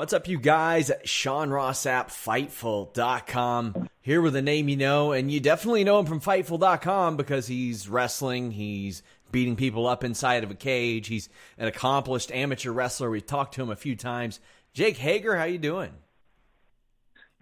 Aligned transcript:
What's 0.00 0.14
up, 0.14 0.28
you 0.28 0.38
guys? 0.38 0.90
Sean 1.04 1.50
Ross 1.50 1.84
Sapp, 1.84 2.06
Fightful.com. 2.06 3.90
Here 4.00 4.22
with 4.22 4.34
a 4.34 4.40
name 4.40 4.70
you 4.70 4.76
know, 4.78 5.12
and 5.12 5.30
you 5.30 5.40
definitely 5.40 5.84
know 5.84 6.00
him 6.00 6.06
from 6.06 6.22
Fightful.com 6.22 7.18
because 7.18 7.46
he's 7.46 7.86
wrestling, 7.86 8.50
he's 8.50 9.02
beating 9.30 9.56
people 9.56 9.86
up 9.86 10.02
inside 10.02 10.42
of 10.42 10.50
a 10.50 10.54
cage, 10.54 11.06
he's 11.06 11.28
an 11.58 11.68
accomplished 11.68 12.32
amateur 12.32 12.70
wrestler. 12.70 13.10
We've 13.10 13.26
talked 13.26 13.56
to 13.56 13.62
him 13.62 13.68
a 13.68 13.76
few 13.76 13.94
times. 13.94 14.40
Jake 14.72 14.96
Hager, 14.96 15.36
how 15.36 15.44
you 15.44 15.58
doing? 15.58 15.92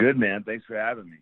Good, 0.00 0.19
man. 0.19 0.43
Thanks 0.43 0.67
for 0.67 0.77
having 0.77 1.05
me. 1.05 1.19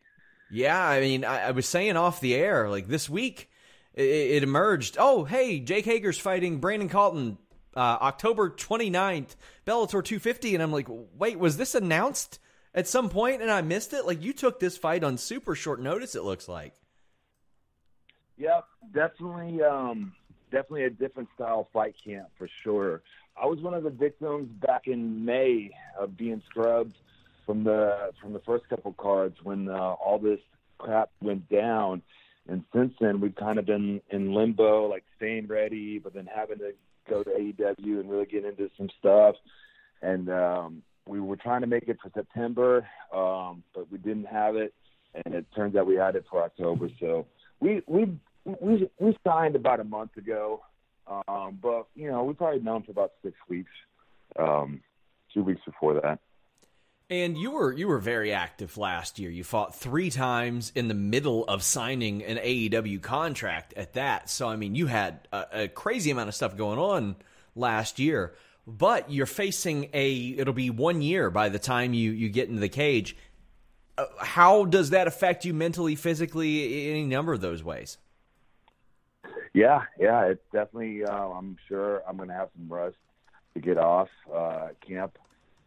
Yeah, 0.51 0.83
I 0.83 1.01
mean, 1.01 1.23
I, 1.23 1.49
I 1.49 1.51
was 1.51 1.69
saying 1.69 1.99
off 1.99 2.19
the 2.19 2.35
air, 2.35 2.71
like 2.71 2.89
this 2.89 3.11
week, 3.11 3.51
it, 3.93 4.05
it 4.05 4.43
emerged. 4.43 4.97
Oh, 4.99 5.25
hey, 5.25 5.61
Jake 5.61 5.85
Hager's 5.85 6.19
fighting 6.19 6.61
Brandon 6.61 6.89
Calton 6.89 7.37
uh, 7.77 7.99
October 8.01 8.51
29th, 8.51 9.37
Bellator 9.67 10.03
250. 10.03 10.55
And 10.55 10.63
I'm 10.63 10.73
like, 10.73 10.89
wait, 10.89 11.39
was 11.39 11.57
this 11.57 11.75
announced 11.75 12.39
at 12.75 12.89
some 12.89 13.09
point 13.11 13.43
and 13.43 13.51
I 13.51 13.61
missed 13.61 13.93
it? 13.93 14.07
Like, 14.07 14.23
you 14.23 14.33
took 14.33 14.59
this 14.59 14.77
fight 14.77 15.05
on 15.05 15.19
super 15.19 15.55
short 15.55 15.81
notice, 15.81 16.15
it 16.15 16.25
looks 16.25 16.49
like. 16.49 16.75
Yep, 18.39 18.65
definitely, 18.93 19.63
um, 19.63 20.15
definitely 20.51 20.85
a 20.85 20.91
different 20.91 21.29
style 21.35 21.69
fight 21.73 21.95
camp 22.05 22.29
for 22.37 22.49
sure. 22.63 23.03
I 23.41 23.47
was 23.47 23.61
one 23.61 23.75
of 23.75 23.83
the 23.83 23.91
victims 23.91 24.49
back 24.67 24.87
in 24.87 25.25
May 25.25 25.71
of 25.99 26.17
being 26.17 26.43
scrubbed 26.49 26.97
from 27.45 27.65
the 27.65 28.11
from 28.21 28.33
the 28.33 28.41
first 28.41 28.69
couple 28.69 28.93
cards 28.95 29.37
when 29.43 29.69
uh, 29.69 29.75
all 29.75 30.19
this 30.19 30.41
crap 30.79 31.11
went 31.21 31.49
down. 31.49 32.03
And 32.49 32.65
since 32.75 32.95
then, 33.01 33.21
we've 33.21 33.35
kind 33.35 33.59
of 33.59 33.67
been 33.67 34.01
in 34.11 34.33
limbo, 34.33 34.89
like 34.89 35.05
staying 35.17 35.49
ready, 35.49 35.99
but 35.99 36.15
then 36.15 36.29
having 36.33 36.59
to 36.59 36.73
go 37.09 37.23
to 37.23 37.31
AEW 37.31 38.01
and 38.01 38.11
really 38.11 38.27
get 38.27 38.45
into 38.45 38.71
some 38.77 38.89
stuff. 38.99 39.35
And 40.03 40.31
um, 40.31 40.83
we 41.07 41.21
were 41.21 41.37
trying 41.37 41.61
to 41.63 41.67
make 41.67 41.89
it 41.89 41.99
for 42.03 42.11
September, 42.15 42.87
um, 43.15 43.63
but 43.75 43.91
we 43.91 43.99
didn't 43.99 44.27
have 44.27 44.57
it, 44.57 44.75
and 45.25 45.35
it 45.35 45.47
turns 45.55 45.77
out 45.77 45.87
we 45.87 45.97
had 45.97 46.17
it 46.17 46.25
for 46.31 46.43
October. 46.43 46.89
So 47.01 47.27
we 47.61 47.83
we 47.87 48.19
we 48.45 48.91
we 48.99 49.17
signed 49.27 49.57
about 49.57 49.81
a 49.81 49.85
month 49.85 50.17
ago, 50.17 50.63
um, 51.07 51.59
but 51.63 51.87
you 51.95 52.11
know 52.11 52.25
we 52.25 52.35
probably 52.35 52.61
known 52.61 52.83
for 52.83 52.91
about 52.91 53.13
six 53.23 53.37
weeks, 53.49 53.71
um, 54.39 54.83
two 55.33 55.43
weeks 55.43 55.61
before 55.65 55.95
that. 55.95 56.19
And 57.09 57.39
you 57.39 57.53
were 57.53 57.73
you 57.73 57.87
were 57.87 57.99
very 57.99 58.33
active 58.33 58.77
last 58.77 59.21
year. 59.21 59.31
You 59.31 59.45
fought 59.45 59.77
three 59.77 60.11
times 60.11 60.73
in 60.75 60.89
the 60.89 60.95
middle 60.95 61.45
of 61.45 61.63
signing 61.63 62.25
an 62.25 62.37
AEW 62.37 63.01
contract 63.01 63.75
at 63.75 63.93
that. 63.93 64.29
So 64.29 64.49
I 64.49 64.57
mean, 64.57 64.75
you 64.75 64.87
had 64.87 65.29
a, 65.33 65.47
a, 65.53 65.69
crazy 65.69 66.11
amount 66.11 66.29
of 66.29 66.35
stuff 66.35 66.57
going 66.57 66.81
on 66.81 67.15
last 67.55 68.01
year. 68.01 68.35
But 68.67 69.13
you're 69.13 69.27
facing 69.27 69.89
a 69.93 70.35
it'll 70.37 70.53
be 70.53 70.71
one 70.71 71.01
year 71.01 71.31
by 71.31 71.49
the 71.49 71.61
time 71.61 71.95
you 71.95 72.11
you 72.11 72.29
get 72.29 72.49
into 72.49 72.61
the 72.61 72.69
cage. 72.69 73.17
Uh, 73.97 74.07
how 74.19 74.65
does 74.65 74.91
that 74.91 75.07
affect 75.07 75.45
you 75.45 75.55
mentally, 75.55 75.95
physically, 75.95 76.91
any 76.91 77.05
number 77.05 77.33
of 77.33 77.41
those 77.41 77.63
ways? 77.63 77.99
Yeah, 79.55 79.85
yeah, 79.99 80.25
it's 80.25 80.43
definitely. 80.53 81.05
Uh, 81.05 81.29
I'm 81.29 81.57
sure 81.69 82.03
I'm 82.09 82.17
going 82.17 82.31
to 82.31 82.35
have 82.35 82.49
some 82.57 82.69
rust 82.69 82.97
to 83.55 83.61
get 83.61 83.79
off 83.79 84.09
uh, 84.35 84.69
camp 84.87 85.17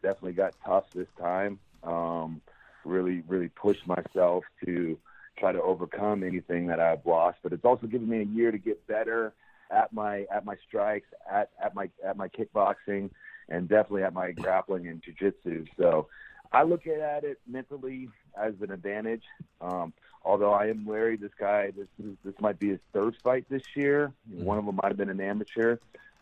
definitely 0.02 0.34
got 0.34 0.54
tough 0.66 0.90
this 0.92 1.08
time. 1.20 1.60
Um, 1.84 2.42
really, 2.86 3.24
really 3.28 3.50
pushed 3.50 3.86
myself 3.88 4.44
to 4.66 4.98
try 5.38 5.52
to 5.52 5.62
overcome 5.62 6.24
anything 6.24 6.68
that 6.68 6.80
I've 6.80 7.06
lost. 7.06 7.40
But 7.42 7.54
it's 7.54 7.66
also 7.66 7.88
given 7.88 8.10
me 8.10 8.22
a 8.22 8.26
year 8.26 8.52
to 8.52 8.58
get 8.58 8.86
better 8.88 9.34
at 9.72 9.94
my 9.94 10.26
at 10.32 10.46
my 10.46 10.56
strikes, 10.68 11.08
at 11.32 11.50
at 11.64 11.76
my 11.76 11.90
at 12.04 12.18
my 12.18 12.28
kickboxing, 12.28 13.10
and 13.48 13.70
definitely 13.70 14.04
at 14.04 14.14
my 14.14 14.32
grappling 14.32 14.88
and 14.88 15.02
jujitsu. 15.02 15.68
So 15.78 16.08
I 16.52 16.64
look 16.64 16.88
at 16.88 17.24
it 17.24 17.40
mentally 17.48 18.10
as 18.38 18.54
an 18.62 18.72
advantage. 18.72 19.24
Um, 19.62 19.94
although 20.24 20.54
I 20.54 20.68
am 20.68 20.86
wary, 20.86 21.16
this 21.16 21.32
guy 21.40 21.72
this 21.72 21.88
this 22.24 22.36
might 22.40 22.60
be 22.60 22.70
his 22.70 22.80
third 22.94 23.16
fight 23.24 23.46
this 23.50 23.64
year. 23.76 24.12
One 24.32 24.58
of 24.58 24.66
them 24.66 24.76
might 24.82 24.88
have 24.88 24.98
been 24.98 25.10
an 25.10 25.22
amateur. 25.22 25.78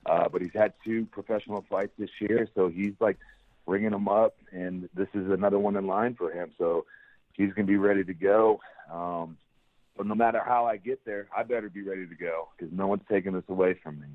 Uh, 0.05 0.29
but 0.29 0.41
he's 0.41 0.53
had 0.53 0.73
two 0.85 1.05
professional 1.07 1.65
fights 1.69 1.91
this 1.99 2.09
year, 2.21 2.47
so 2.55 2.69
he's 2.69 2.93
like 3.01 3.17
ringing 3.67 3.93
him 3.93 4.07
up, 4.07 4.35
and 4.51 4.89
this 4.95 5.09
is 5.13 5.29
another 5.29 5.59
one 5.59 5.75
in 5.75 5.85
line 5.85 6.15
for 6.15 6.31
him. 6.31 6.51
So 6.57 6.85
he's 7.33 7.53
going 7.53 7.67
to 7.67 7.71
be 7.71 7.77
ready 7.77 8.03
to 8.03 8.13
go. 8.13 8.59
Um, 8.91 9.37
but 9.95 10.07
no 10.07 10.15
matter 10.15 10.41
how 10.43 10.65
I 10.65 10.77
get 10.77 11.03
there, 11.05 11.27
I 11.35 11.43
better 11.43 11.69
be 11.69 11.83
ready 11.83 12.07
to 12.07 12.15
go 12.15 12.49
because 12.57 12.73
no 12.73 12.87
one's 12.87 13.03
taking 13.09 13.33
this 13.33 13.43
away 13.49 13.75
from 13.83 13.99
me. 13.99 14.07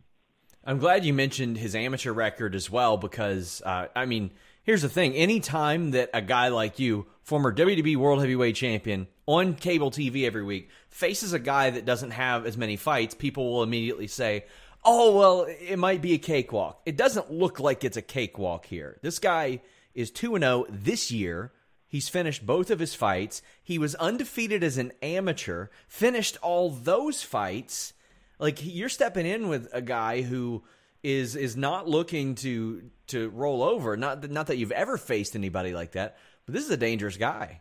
I'm 0.65 0.79
glad 0.79 1.05
you 1.05 1.13
mentioned 1.13 1.59
his 1.59 1.75
amateur 1.75 2.13
record 2.13 2.55
as 2.55 2.71
well 2.71 2.97
because, 2.97 3.63
uh, 3.67 3.89
I 3.97 4.07
mean, 4.07 4.31
here's 4.63 4.83
the 4.83 4.89
thing. 4.89 5.13
Anytime 5.15 5.91
that 5.91 6.11
a 6.15 6.23
guy 6.23 6.49
like 6.49 6.79
you, 6.79 7.07
former 7.23 7.53
WWE 7.53 7.97
World 7.97 8.21
Heavyweight 8.21 8.55
Champion, 8.55 9.09
on 9.27 9.55
cable 9.55 9.91
TV 9.91 10.25
every 10.25 10.45
week, 10.45 10.71
faces 10.89 11.33
a 11.33 11.41
guy 11.41 11.71
that 11.71 11.85
doesn't 11.85 12.13
have 12.13 12.47
as 12.47 12.57
many 12.57 12.77
fights, 12.77 13.15
people 13.15 13.51
will 13.53 13.65
immediately 13.65 14.07
say, 14.07 14.45
oh, 14.85 15.17
well, 15.17 15.47
it 15.49 15.79
might 15.79 16.03
be 16.03 16.15
a 16.15 16.19
cakewalk. 16.19 16.81
It 16.87 16.97
doesn't 16.97 17.31
look 17.31 17.61
like 17.61 17.85
it's 17.85 17.97
a 17.97 18.03
cakewalk 18.03 18.67
here. 18.67 18.99
This 19.03 19.19
guy 19.19 19.61
is 19.95 20.11
2 20.11 20.39
0 20.39 20.67
this 20.69 21.11
year. 21.11 21.53
He's 21.87 22.09
finished 22.09 22.47
both 22.47 22.71
of 22.71 22.79
his 22.79 22.95
fights. 22.95 23.43
He 23.63 23.79
was 23.79 23.95
undefeated 23.97 24.65
as 24.65 24.79
an 24.79 24.93
amateur, 25.03 25.69
finished 25.89 26.39
all 26.41 26.71
those 26.71 27.23
fights. 27.23 27.93
Like 28.39 28.61
you're 28.63 28.89
stepping 28.89 29.27
in 29.27 29.49
with 29.49 29.69
a 29.73 29.83
guy 29.83 30.23
who 30.23 30.65
is 31.03 31.37
is 31.37 31.57
not 31.57 31.89
looking 31.89 32.35
to 32.37 32.91
to 33.09 33.29
roll 33.31 33.63
over. 33.63 33.97
Not 33.97 34.29
not 34.31 34.47
that 34.47 34.57
you've 34.57 34.73
ever 34.73 34.97
faced 34.97 35.37
anybody 35.37 35.75
like 35.75 35.93
that, 35.93 36.17
but 36.47 36.55
this 36.55 36.65
is 36.65 36.71
a 36.71 36.77
dangerous 36.79 37.19
guy. 37.19 37.61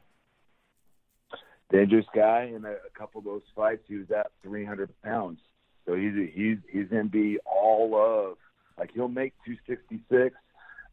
Dangerous 1.70 2.06
guy. 2.16 2.52
In 2.56 2.64
a, 2.64 2.72
a 2.72 2.90
couple 2.98 3.20
of 3.20 3.26
those 3.26 3.44
fights, 3.54 3.84
he 3.88 3.96
was 3.96 4.12
at 4.12 4.32
300 4.44 4.90
pounds. 5.04 5.40
So 5.86 5.96
he's 5.96 6.14
he's 6.34 6.58
he's 6.72 6.88
gonna 6.88 7.06
be 7.06 7.40
all 7.46 7.96
of 7.96 8.38
like 8.78 8.92
he'll 8.94 9.08
make 9.08 9.34
266, 9.46 10.36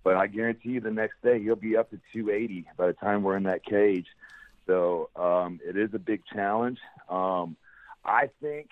but 0.05 0.17
I 0.17 0.27
guarantee 0.27 0.71
you 0.71 0.81
the 0.81 0.91
next 0.91 1.15
day 1.23 1.43
he'll 1.43 1.57
be 1.57 1.77
up 1.77 1.91
to 1.91 2.01
280 2.13 2.67
by 2.77 2.89
the 2.89 2.93
time 2.95 3.23
we're 3.23 3.37
in 3.37 3.45
that 3.45 3.65
cage. 3.65 4.07
So 4.67 5.09
um, 5.17 5.61
it 5.65 5.77
is 5.77 5.91
a 5.95 5.99
big 5.99 6.23
challenge. 6.33 6.79
Um, 7.09 7.57
I 8.05 8.29
think 8.43 8.69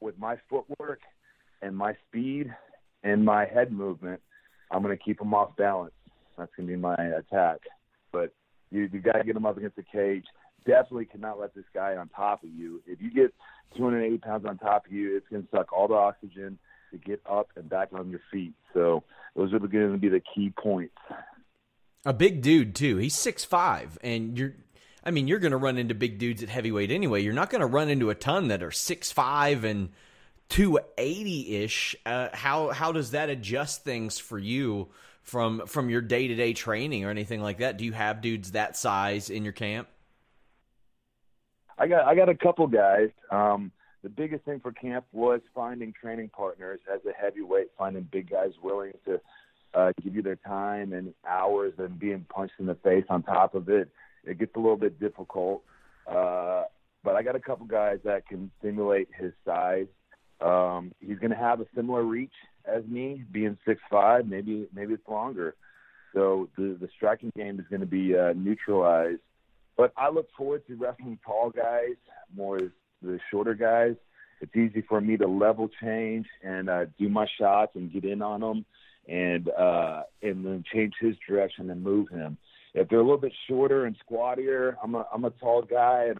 with 0.00 0.18
my 0.18 0.36
footwork 0.48 1.00
and 1.60 1.76
my 1.76 1.96
speed 2.08 2.54
and 3.02 3.24
my 3.24 3.46
head 3.46 3.72
movement, 3.72 4.20
I'm 4.70 4.82
going 4.82 4.96
to 4.96 5.02
keep 5.02 5.20
him 5.20 5.34
off 5.34 5.56
balance. 5.56 5.94
That's 6.38 6.50
going 6.56 6.68
to 6.68 6.72
be 6.72 6.80
my 6.80 6.94
attack. 6.94 7.58
But 8.12 8.32
you, 8.70 8.88
you 8.92 9.00
got 9.00 9.14
to 9.14 9.24
get 9.24 9.36
him 9.36 9.44
up 9.44 9.56
against 9.56 9.76
the 9.76 9.82
cage 9.82 10.24
definitely 10.64 11.06
cannot 11.06 11.38
let 11.38 11.54
this 11.54 11.64
guy 11.74 11.96
on 11.96 12.08
top 12.08 12.42
of 12.42 12.50
you. 12.50 12.82
If 12.86 13.00
you 13.00 13.10
get 13.10 13.34
280 13.76 14.18
pounds 14.18 14.46
on 14.46 14.58
top 14.58 14.86
of 14.86 14.92
you, 14.92 15.16
it's 15.16 15.26
going 15.28 15.42
to 15.42 15.48
suck 15.50 15.72
all 15.72 15.88
the 15.88 15.94
oxygen 15.94 16.58
to 16.92 16.98
get 16.98 17.22
up 17.28 17.48
and 17.56 17.68
back 17.68 17.88
on 17.92 18.10
your 18.10 18.20
feet. 18.30 18.54
So 18.74 19.02
those 19.34 19.52
are 19.52 19.58
going 19.58 19.92
to 19.92 19.98
be 19.98 20.08
the 20.08 20.22
key 20.34 20.52
points. 20.56 20.96
A 22.04 22.12
big 22.12 22.42
dude 22.42 22.74
too. 22.74 22.96
He's 22.96 23.14
six 23.14 23.44
five, 23.44 23.98
and 24.02 24.36
you're. 24.36 24.54
I 25.04 25.10
mean, 25.10 25.26
you're 25.26 25.40
going 25.40 25.52
to 25.52 25.56
run 25.56 25.78
into 25.78 25.94
big 25.94 26.18
dudes 26.18 26.44
at 26.44 26.48
heavyweight 26.48 26.92
anyway. 26.92 27.22
You're 27.22 27.32
not 27.32 27.50
going 27.50 27.60
to 27.60 27.66
run 27.66 27.88
into 27.88 28.10
a 28.10 28.14
ton 28.14 28.48
that 28.48 28.62
are 28.62 28.70
six 28.70 29.10
five 29.10 29.64
and 29.64 29.90
280 30.48 31.56
ish. 31.56 31.96
Uh, 32.04 32.28
how 32.32 32.70
how 32.70 32.92
does 32.92 33.12
that 33.12 33.30
adjust 33.30 33.84
things 33.84 34.18
for 34.18 34.38
you 34.38 34.88
from 35.22 35.66
from 35.66 35.90
your 35.90 36.00
day 36.00 36.28
to 36.28 36.34
day 36.34 36.52
training 36.52 37.04
or 37.04 37.10
anything 37.10 37.40
like 37.40 37.58
that? 37.58 37.78
Do 37.78 37.84
you 37.84 37.92
have 37.92 38.20
dudes 38.20 38.52
that 38.52 38.76
size 38.76 39.30
in 39.30 39.44
your 39.44 39.52
camp? 39.52 39.88
I 41.78 41.86
got 41.86 42.06
I 42.06 42.14
got 42.14 42.28
a 42.28 42.34
couple 42.34 42.66
guys. 42.66 43.10
Um, 43.30 43.72
the 44.02 44.08
biggest 44.08 44.44
thing 44.44 44.60
for 44.60 44.72
camp 44.72 45.04
was 45.12 45.40
finding 45.54 45.92
training 45.92 46.30
partners 46.34 46.80
as 46.92 47.00
a 47.06 47.12
heavyweight, 47.12 47.68
finding 47.78 48.08
big 48.10 48.30
guys 48.30 48.50
willing 48.62 48.92
to 49.04 49.20
uh, 49.74 49.92
give 50.02 50.14
you 50.14 50.22
their 50.22 50.36
time 50.36 50.92
and 50.92 51.14
hours 51.26 51.72
and 51.78 51.98
being 51.98 52.26
punched 52.28 52.54
in 52.58 52.66
the 52.66 52.74
face 52.76 53.04
on 53.08 53.22
top 53.22 53.54
of 53.54 53.68
it. 53.68 53.88
It 54.24 54.38
gets 54.38 54.54
a 54.56 54.58
little 54.58 54.76
bit 54.76 54.98
difficult. 55.00 55.62
Uh, 56.06 56.64
but 57.04 57.16
I 57.16 57.22
got 57.22 57.36
a 57.36 57.40
couple 57.40 57.66
guys 57.66 57.98
that 58.04 58.26
can 58.26 58.50
simulate 58.62 59.08
his 59.18 59.32
size. 59.44 59.86
Um, 60.40 60.92
he's 61.00 61.18
going 61.18 61.30
to 61.30 61.36
have 61.36 61.60
a 61.60 61.66
similar 61.74 62.02
reach 62.02 62.32
as 62.64 62.84
me, 62.86 63.24
being 63.30 63.56
six 63.66 63.80
five. 63.90 64.26
Maybe 64.26 64.68
maybe 64.74 64.94
it's 64.94 65.08
longer. 65.08 65.54
So 66.14 66.48
the 66.56 66.76
the 66.80 66.88
striking 66.96 67.32
game 67.36 67.58
is 67.58 67.66
going 67.70 67.80
to 67.80 67.86
be 67.86 68.16
uh, 68.16 68.32
neutralized. 68.36 69.20
But 69.76 69.92
I 69.96 70.10
look 70.10 70.28
forward 70.36 70.66
to 70.66 70.76
wrestling 70.76 71.18
tall 71.24 71.50
guys 71.50 71.96
more 72.34 72.56
as 72.56 72.70
the 73.02 73.18
shorter 73.30 73.54
guys. 73.54 73.94
It's 74.40 74.54
easy 74.56 74.84
for 74.88 75.00
me 75.00 75.16
to 75.16 75.26
level 75.26 75.70
change 75.80 76.26
and 76.42 76.68
uh, 76.68 76.86
do 76.98 77.08
my 77.08 77.26
shots 77.38 77.72
and 77.76 77.92
get 77.92 78.04
in 78.04 78.22
on 78.22 78.40
them, 78.40 78.64
and 79.08 79.48
uh, 79.50 80.02
and 80.22 80.44
then 80.44 80.64
change 80.72 80.94
his 81.00 81.14
direction 81.28 81.70
and 81.70 81.82
move 81.82 82.08
him. 82.08 82.36
If 82.74 82.88
they're 82.88 82.98
a 82.98 83.02
little 83.02 83.18
bit 83.18 83.32
shorter 83.48 83.86
and 83.86 83.96
squattier, 84.04 84.76
I'm 84.82 84.94
a 84.94 85.06
I'm 85.12 85.24
a 85.24 85.30
tall 85.30 85.62
guy 85.62 86.06
and 86.08 86.18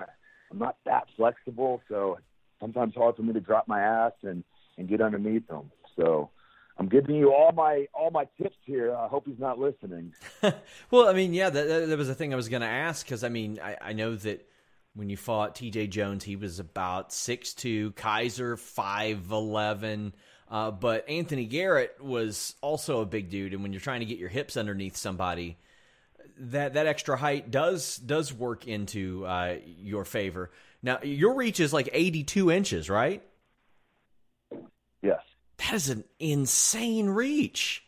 I'm 0.51 0.59
not 0.59 0.77
that 0.85 1.09
flexible, 1.17 1.83
so 1.89 2.19
sometimes 2.61 2.95
hard 2.95 3.17
for 3.17 3.23
me 3.23 3.33
to 3.33 3.41
drop 3.41 3.67
my 3.67 3.81
ass 3.81 4.13
and 4.23 4.45
and 4.79 4.89
get 4.89 5.01
underneath 5.01 5.47
them. 5.49 5.71
So 5.97 6.31
I'm 6.79 6.89
giving 6.89 7.17
you 7.17 7.33
all 7.33 7.53
my 7.53 7.87
all 7.93 8.11
my 8.11 8.27
tips 8.41 8.57
here. 8.65 8.95
I 8.95 9.07
hope 9.07 9.27
he's 9.27 9.39
not 9.39 9.59
listening. 9.59 10.13
well, 10.91 11.09
I 11.09 11.13
mean, 11.13 11.35
yeah, 11.35 11.51
that, 11.51 11.89
that 11.89 11.99
was 11.99 12.09
the 12.09 12.15
thing 12.15 12.33
I 12.33 12.37
was 12.37 12.49
going 12.49 12.63
to 12.63 12.69
ask 12.69 13.05
because 13.05 13.25
I 13.25 13.29
mean, 13.29 13.61
I, 13.63 13.77
I 13.81 13.93
know 13.93 14.15
that 14.17 14.49
when 14.95 15.09
you 15.09 15.17
fought 15.17 15.55
T.J. 15.55 15.89
Jones, 15.89 16.25
he 16.25 16.37
was 16.37 16.59
about 16.59 17.13
six 17.13 17.55
two, 17.55 17.93
Kiser 17.93 18.57
five 18.57 19.31
eleven. 19.31 20.15
Uh, 20.49 20.71
but 20.71 21.09
Anthony 21.09 21.47
Garrett 21.47 21.97
was 21.99 22.57
also 22.61 23.01
a 23.01 23.07
big 23.07 23.31
dude, 23.31 23.55
and 23.55 23.63
when 23.63 23.73
you're 23.73 23.81
trying 23.81 24.01
to 24.01 24.07
get 24.07 24.19
your 24.19 24.29
hips 24.29 24.57
underneath 24.57 24.97
somebody, 24.97 25.57
that 26.37 26.75
that 26.75 26.87
extra 26.87 27.17
height 27.17 27.51
does 27.51 27.97
does 27.97 28.33
work 28.33 28.67
into 28.67 29.25
uh, 29.27 29.57
your 29.65 30.05
favor. 30.05 30.51
Now, 30.83 30.99
your 31.03 31.35
reach 31.35 31.61
is 31.61 31.73
like 31.73 31.89
82 31.93 32.51
inches, 32.51 32.91
right? 32.91 33.23
That 35.59 35.75
is 35.75 35.89
an 35.89 36.05
insane 36.19 37.09
reach. 37.09 37.85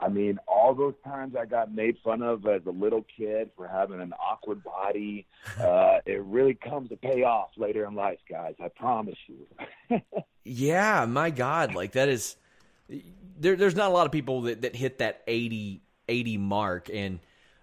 I 0.00 0.08
mean, 0.08 0.38
all 0.46 0.74
those 0.74 0.94
times 1.04 1.34
I 1.34 1.44
got 1.44 1.74
made 1.74 1.98
fun 2.04 2.22
of 2.22 2.46
as 2.46 2.62
a 2.66 2.70
little 2.70 3.04
kid 3.16 3.50
for 3.56 3.66
having 3.66 4.00
an 4.00 4.12
awkward 4.12 4.62
body, 4.62 5.26
uh, 5.60 5.98
it 6.06 6.22
really 6.22 6.54
comes 6.54 6.88
to 6.90 6.96
pay 6.96 7.22
off 7.22 7.50
later 7.56 7.84
in 7.84 7.94
life, 7.94 8.18
guys. 8.28 8.54
I 8.60 8.68
promise 8.68 9.18
you. 9.26 10.00
yeah, 10.44 11.04
my 11.06 11.30
God, 11.30 11.74
like 11.74 11.92
that 11.92 12.08
is 12.08 12.36
there. 13.38 13.56
There's 13.56 13.74
not 13.74 13.90
a 13.90 13.94
lot 13.94 14.06
of 14.06 14.12
people 14.12 14.42
that, 14.42 14.62
that 14.62 14.76
hit 14.76 14.98
that 14.98 15.22
80, 15.26 15.82
80 16.08 16.38
mark, 16.38 16.90
and 16.92 17.18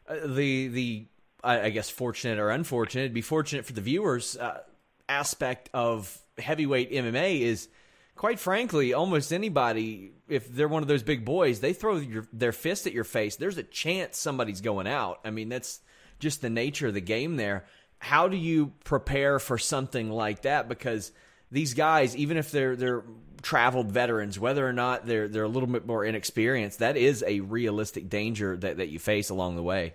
uh, 0.08 0.16
the 0.26 0.68
the 0.68 1.06
I, 1.44 1.62
I, 1.62 1.70
guess 1.70 1.90
fortunate 1.90 2.40
or 2.40 2.50
unfortunate, 2.50 3.04
it'd 3.04 3.14
be 3.14 3.22
fortunate 3.22 3.66
for 3.66 3.74
the 3.74 3.82
viewers. 3.82 4.36
Uh, 4.38 4.62
aspect 5.08 5.70
of 5.74 6.20
heavyweight 6.40 6.92
MMA 6.92 7.42
is 7.42 7.68
quite 8.16 8.40
frankly, 8.40 8.94
almost 8.94 9.32
anybody, 9.32 10.12
if 10.28 10.48
they're 10.52 10.68
one 10.68 10.82
of 10.82 10.88
those 10.88 11.04
big 11.04 11.26
boys, 11.26 11.60
they 11.60 11.74
throw 11.74 11.98
your, 11.98 12.26
their 12.34 12.52
fist 12.52 12.88
at 12.88 12.94
your 12.94 13.04
face. 13.04 13.36
There's 13.36 13.58
a 13.58 13.64
chance 13.64 14.18
somebody's 14.18 14.62
going 14.62 14.88
out. 14.88 15.20
I 15.24 15.32
mean, 15.32 15.50
that's 15.50 15.82
just 16.20 16.42
the 16.42 16.50
nature 16.50 16.88
of 16.88 16.94
the 16.94 17.02
game 17.02 17.36
there. 17.36 17.66
How 18.00 18.28
do 18.28 18.38
you 18.38 18.74
prepare 18.84 19.40
for 19.40 19.58
something 19.58 20.10
like 20.10 20.44
that? 20.44 20.68
Because 20.70 21.12
these 21.52 21.74
guys, 21.74 22.16
even 22.16 22.38
if 22.38 22.52
they're 22.52 22.76
they're 22.76 23.04
traveled 23.42 23.92
veterans, 23.92 24.40
whether 24.40 24.68
or 24.68 24.74
not 24.74 25.06
they're 25.06 25.28
they're 25.28 25.44
a 25.44 25.50
little 25.50 25.68
bit 25.68 25.86
more 25.86 26.04
inexperienced, 26.04 26.80
that 26.80 26.98
is 26.98 27.24
a 27.26 27.40
realistic 27.42 28.10
danger 28.10 28.58
that, 28.58 28.78
that 28.78 28.90
you 28.90 29.00
face 29.00 29.30
along 29.30 29.56
the 29.56 29.64
way. 29.64 29.94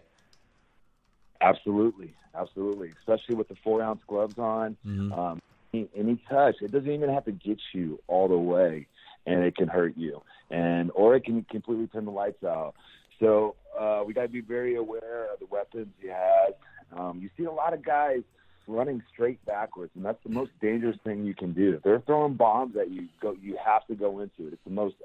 Absolutely, 1.40 2.14
absolutely, 2.34 2.92
especially 2.98 3.34
with 3.34 3.48
the 3.48 3.56
four 3.62 3.82
ounce 3.82 4.02
gloves 4.06 4.38
on. 4.38 4.76
Mm-hmm. 4.86 5.12
Um, 5.12 5.40
any 5.72 6.22
touch. 6.28 6.56
It 6.60 6.72
doesn't 6.72 6.90
even 6.90 7.10
have 7.10 7.24
to 7.26 7.32
get 7.32 7.58
you 7.72 8.00
all 8.08 8.28
the 8.28 8.38
way, 8.38 8.86
and 9.26 9.42
it 9.44 9.56
can 9.56 9.68
hurt 9.68 9.96
you, 9.96 10.22
and 10.50 10.90
or 10.94 11.16
it 11.16 11.24
can 11.24 11.44
completely 11.50 11.86
turn 11.88 12.04
the 12.04 12.10
lights 12.10 12.42
out. 12.44 12.74
So 13.18 13.54
uh, 13.78 14.02
we 14.06 14.14
got 14.14 14.22
to 14.22 14.28
be 14.28 14.40
very 14.40 14.76
aware 14.76 15.32
of 15.32 15.38
the 15.38 15.46
weapons 15.46 15.88
he 16.00 16.08
has. 16.08 16.54
Um, 16.96 17.20
you 17.22 17.30
see 17.36 17.44
a 17.44 17.52
lot 17.52 17.74
of 17.74 17.84
guys 17.84 18.22
running 18.66 19.02
straight 19.12 19.44
backwards, 19.46 19.92
and 19.94 20.04
that's 20.04 20.22
the 20.24 20.30
most 20.30 20.50
dangerous 20.60 20.96
thing 21.04 21.24
you 21.24 21.34
can 21.34 21.52
do. 21.52 21.74
If 21.74 21.82
they're 21.82 22.00
throwing 22.00 22.34
bombs 22.34 22.76
at 22.76 22.90
you, 22.90 23.08
go. 23.20 23.36
You 23.40 23.58
have 23.64 23.86
to 23.86 23.94
go 23.94 24.20
into 24.20 24.46
it. 24.46 24.54
It's 24.54 24.64
the 24.64 24.70
most 24.70 24.96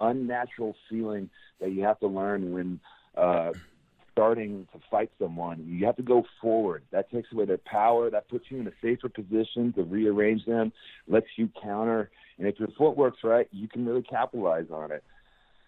unnatural 0.00 0.74
feeling 0.88 1.30
that 1.60 1.72
you 1.72 1.82
have 1.84 1.98
to 2.00 2.06
learn 2.06 2.52
when 2.52 2.80
uh, 3.16 3.52
starting 4.14 4.66
to 4.72 4.80
fight 4.90 5.10
someone, 5.18 5.64
you 5.66 5.84
have 5.84 5.96
to 5.96 6.02
go 6.02 6.24
forward. 6.40 6.84
That 6.92 7.10
takes 7.10 7.32
away 7.32 7.46
their 7.46 7.58
power. 7.58 8.10
That 8.10 8.28
puts 8.28 8.44
you 8.48 8.60
in 8.60 8.66
a 8.68 8.72
safer 8.80 9.08
position 9.08 9.72
to 9.74 9.82
rearrange 9.82 10.44
them, 10.46 10.72
lets 11.08 11.26
you 11.36 11.50
counter. 11.60 12.10
And 12.38 12.46
if 12.46 12.58
your 12.60 12.68
footwork's 12.78 13.24
right, 13.24 13.48
you 13.50 13.68
can 13.68 13.84
really 13.84 14.02
capitalize 14.02 14.66
on 14.72 14.92
it. 14.92 15.02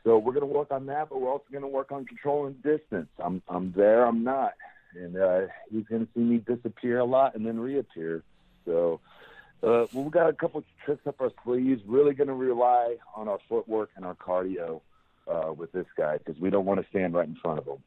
So 0.04 0.18
we're 0.18 0.32
going 0.32 0.48
to 0.48 0.54
work 0.54 0.70
on 0.70 0.86
that, 0.86 1.08
but 1.08 1.20
we're 1.20 1.30
also 1.30 1.46
going 1.50 1.62
to 1.62 1.68
work 1.68 1.90
on 1.90 2.04
controlling 2.04 2.54
distance. 2.62 3.08
I'm 3.18 3.42
I'm 3.48 3.72
there, 3.76 4.06
I'm 4.06 4.22
not, 4.22 4.52
and 4.94 5.16
uh, 5.16 5.40
he's 5.68 5.84
going 5.86 6.06
to 6.06 6.12
see 6.14 6.20
me 6.20 6.38
disappear 6.38 7.00
a 7.00 7.04
lot 7.04 7.34
and 7.34 7.44
then 7.44 7.58
reappear. 7.58 8.22
So 8.64 9.00
uh, 9.64 9.86
we've 9.92 10.12
got 10.12 10.28
a 10.28 10.32
couple 10.32 10.58
of 10.58 10.64
tricks 10.84 11.04
up 11.08 11.20
our 11.20 11.32
sleeves. 11.44 11.82
Really 11.86 12.14
going 12.14 12.28
to 12.28 12.34
rely 12.34 12.96
on 13.16 13.26
our 13.26 13.40
footwork 13.48 13.90
and 13.96 14.04
our 14.04 14.14
cardio 14.14 14.80
uh, 15.26 15.52
with 15.52 15.72
this 15.72 15.86
guy 15.96 16.18
because 16.18 16.40
we 16.40 16.50
don't 16.50 16.66
want 16.66 16.80
to 16.80 16.86
stand 16.88 17.14
right 17.14 17.26
in 17.26 17.36
front 17.42 17.58
of 17.58 17.66
him. 17.66 17.82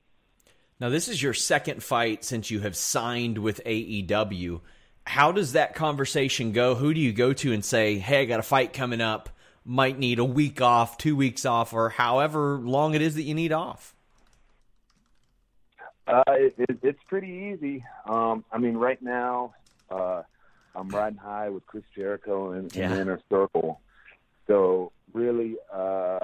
Now, 0.80 0.88
this 0.88 1.10
is 1.10 1.22
your 1.22 1.34
second 1.34 1.84
fight 1.84 2.24
since 2.24 2.50
you 2.50 2.62
have 2.62 2.76
signed 2.76 3.38
with 3.38 3.62
AEW. 3.66 4.62
How 5.06 5.34
does 5.34 5.54
that 5.54 5.76
conversation 5.76 6.54
go? 6.54 6.76
Who 6.76 6.94
do 6.94 7.02
you 7.02 7.12
go 7.12 7.34
to 7.34 7.52
and 7.52 7.66
say, 7.66 7.98
hey, 7.98 8.22
I 8.22 8.26
got 8.26 8.40
a 8.40 8.44
fight 8.44 8.72
coming 8.72 9.02
up, 9.02 9.30
might 9.66 10.00
need 10.00 10.20
a 10.20 10.26
week 10.26 10.62
off, 10.62 10.98
two 10.98 11.18
weeks 11.18 11.46
off, 11.46 11.74
or 11.74 11.90
however 11.90 12.58
long 12.58 12.94
it 12.94 13.02
is 13.02 13.16
that 13.16 13.24
you 13.24 13.34
need 13.34 13.52
off? 13.52 13.94
Uh, 16.08 16.24
it, 16.30 16.56
it, 16.58 16.80
it's 16.82 17.04
pretty 17.08 17.54
easy. 17.54 17.84
Um, 18.06 18.46
I 18.50 18.58
mean, 18.58 18.78
right 18.78 19.02
now, 19.02 19.56
uh, 19.92 20.24
I'm 20.74 20.88
riding 20.90 21.20
high 21.20 21.50
with 21.50 21.66
Chris 21.66 21.84
Jericho 21.94 22.54
in, 22.54 22.70
yeah. 22.74 22.86
in 22.86 22.92
the 22.92 23.02
inner 23.02 23.20
circle. 23.30 23.82
So 24.48 24.94
really, 25.12 25.58
uh, 25.74 26.20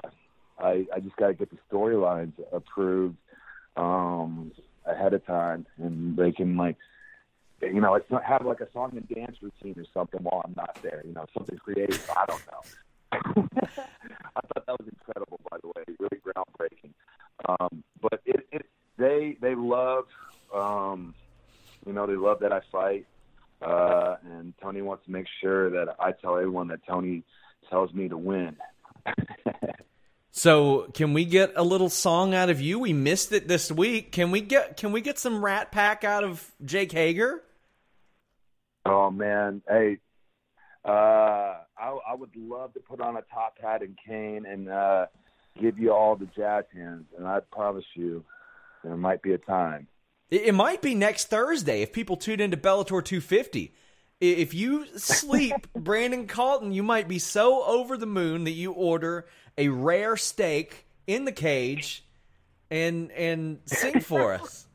I, 0.58 0.86
I 0.94 1.00
just 1.00 1.16
got 1.16 1.26
to 1.28 1.34
get 1.34 1.50
the 1.50 1.58
storylines 1.70 2.32
approved 2.52 3.18
um, 3.76 4.52
ahead 4.84 5.14
of 5.14 5.24
time, 5.26 5.66
and 5.78 6.16
they 6.16 6.32
can 6.32 6.56
like, 6.56 6.76
you 7.62 7.80
know, 7.80 7.94
it's 7.94 8.10
not 8.10 8.24
have 8.24 8.44
like 8.44 8.60
a 8.60 8.70
song 8.72 8.92
and 8.92 9.08
dance 9.08 9.36
routine 9.40 9.74
or 9.78 9.86
something 9.94 10.20
while 10.22 10.42
I'm 10.44 10.54
not 10.56 10.78
there. 10.82 11.02
You 11.06 11.14
know, 11.14 11.26
something 11.36 11.58
creative. 11.58 12.08
I 12.16 12.26
don't 12.26 12.42
know. 12.46 12.62
I 13.12 14.40
thought 14.40 14.66
that 14.66 14.78
was 14.78 14.88
incredible, 14.88 15.40
by 15.50 15.58
the 15.62 15.68
way, 15.68 15.84
really 15.98 16.20
groundbreaking. 16.24 16.92
Um, 17.48 17.82
but 18.00 18.20
it, 18.24 18.46
it, 18.52 18.66
they, 18.98 19.36
they 19.40 19.54
love, 19.54 20.04
um, 20.54 21.14
you 21.86 21.92
know, 21.92 22.06
they 22.06 22.16
love 22.16 22.40
that 22.40 22.52
I 22.52 22.60
fight. 22.70 23.06
Uh, 23.62 24.16
and 24.24 24.52
Tony 24.60 24.82
wants 24.82 25.06
to 25.06 25.10
make 25.10 25.26
sure 25.40 25.70
that 25.70 25.96
I 25.98 26.12
tell 26.12 26.36
everyone 26.36 26.68
that 26.68 26.80
Tony 26.86 27.22
tells 27.70 27.92
me 27.94 28.08
to 28.08 28.16
win. 28.16 28.56
So 30.36 30.82
can 30.92 31.14
we 31.14 31.24
get 31.24 31.54
a 31.56 31.62
little 31.62 31.88
song 31.88 32.34
out 32.34 32.50
of 32.50 32.60
you? 32.60 32.78
We 32.78 32.92
missed 32.92 33.32
it 33.32 33.48
this 33.48 33.72
week. 33.72 34.12
Can 34.12 34.30
we 34.30 34.42
get 34.42 34.76
can 34.76 34.92
we 34.92 35.00
get 35.00 35.18
some 35.18 35.42
Rat 35.42 35.72
Pack 35.72 36.04
out 36.04 36.24
of 36.24 36.52
Jake 36.62 36.92
Hager? 36.92 37.42
Oh 38.84 39.10
man, 39.10 39.62
hey, 39.66 39.96
uh, 40.84 40.90
I, 40.90 41.98
I 42.10 42.14
would 42.14 42.36
love 42.36 42.74
to 42.74 42.80
put 42.80 43.00
on 43.00 43.16
a 43.16 43.22
top 43.32 43.54
hat 43.62 43.80
and 43.80 43.96
cane 44.06 44.44
and 44.44 44.68
uh, 44.68 45.06
give 45.58 45.78
you 45.78 45.94
all 45.94 46.16
the 46.16 46.28
jazz 46.36 46.64
hands, 46.70 47.06
and 47.16 47.26
I 47.26 47.40
promise 47.40 47.86
you, 47.94 48.22
there 48.84 48.94
might 48.94 49.22
be 49.22 49.32
a 49.32 49.38
time. 49.38 49.86
It, 50.30 50.42
it 50.42 50.54
might 50.54 50.82
be 50.82 50.94
next 50.94 51.28
Thursday 51.28 51.80
if 51.80 51.94
people 51.94 52.18
tune 52.18 52.40
into 52.40 52.58
Bellator 52.58 53.02
250. 53.02 53.72
If 54.20 54.54
you 54.54 54.86
sleep, 54.96 55.66
Brandon 55.74 56.26
Calton, 56.26 56.72
you 56.72 56.82
might 56.82 57.08
be 57.08 57.18
so 57.18 57.64
over 57.64 57.96
the 57.96 58.06
moon 58.06 58.44
that 58.44 58.52
you 58.52 58.72
order 58.72 59.26
a 59.58 59.68
rare 59.68 60.16
steak 60.16 60.86
in 61.06 61.24
the 61.24 61.32
cage 61.32 62.04
and 62.70 63.10
and 63.12 63.60
sing 63.66 64.00
for 64.00 64.34
us. 64.40 64.66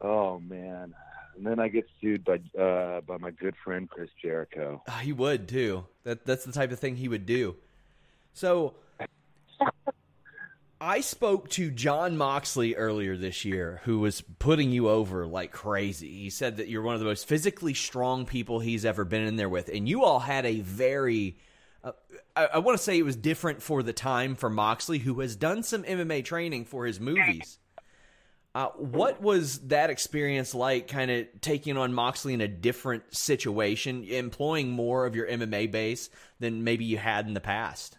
Oh 0.00 0.40
man, 0.40 0.94
and 1.36 1.46
then 1.46 1.58
I 1.58 1.68
get 1.68 1.86
sued 2.00 2.24
by 2.24 2.40
uh, 2.60 3.00
by 3.02 3.18
my 3.18 3.30
good 3.30 3.54
friend 3.62 3.88
Chris 3.88 4.10
Jericho. 4.20 4.82
Uh, 4.86 4.98
he 4.98 5.12
would 5.12 5.48
too. 5.48 5.86
That 6.04 6.24
that's 6.24 6.44
the 6.44 6.52
type 6.52 6.72
of 6.72 6.78
thing 6.78 6.96
he 6.96 7.08
would 7.08 7.26
do. 7.26 7.56
So 8.32 8.74
I 10.80 11.00
spoke 11.02 11.50
to 11.50 11.70
Jon 11.70 12.16
Moxley 12.16 12.74
earlier 12.74 13.16
this 13.16 13.44
year, 13.44 13.82
who 13.84 13.98
was 13.98 14.22
putting 14.22 14.70
you 14.70 14.88
over 14.88 15.26
like 15.26 15.52
crazy. 15.52 16.22
He 16.22 16.30
said 16.30 16.56
that 16.56 16.68
you're 16.68 16.80
one 16.80 16.94
of 16.94 17.00
the 17.00 17.06
most 17.06 17.28
physically 17.28 17.74
strong 17.74 18.24
people 18.24 18.60
he's 18.60 18.86
ever 18.86 19.04
been 19.04 19.26
in 19.26 19.36
there 19.36 19.48
with, 19.48 19.68
and 19.68 19.86
you 19.86 20.04
all 20.04 20.20
had 20.20 20.46
a 20.46 20.60
very 20.60 21.36
uh, 21.82 21.92
I, 22.36 22.46
I 22.54 22.58
want 22.58 22.78
to 22.78 22.82
say 22.82 22.98
it 22.98 23.04
was 23.04 23.16
different 23.16 23.62
for 23.62 23.82
the 23.82 23.92
time 23.92 24.34
for 24.34 24.50
Moxley, 24.50 24.98
who 24.98 25.20
has 25.20 25.36
done 25.36 25.62
some 25.62 25.82
MMA 25.82 26.24
training 26.24 26.64
for 26.64 26.86
his 26.86 27.00
movies. 27.00 27.58
Uh, 28.54 28.66
what 28.76 29.22
was 29.22 29.60
that 29.68 29.90
experience 29.90 30.54
like, 30.54 30.88
kind 30.88 31.10
of 31.10 31.26
taking 31.40 31.76
on 31.76 31.94
Moxley 31.94 32.34
in 32.34 32.40
a 32.40 32.48
different 32.48 33.14
situation, 33.14 34.02
employing 34.04 34.70
more 34.70 35.06
of 35.06 35.14
your 35.14 35.26
MMA 35.28 35.70
base 35.70 36.10
than 36.40 36.64
maybe 36.64 36.84
you 36.84 36.98
had 36.98 37.28
in 37.28 37.34
the 37.34 37.40
past? 37.40 37.98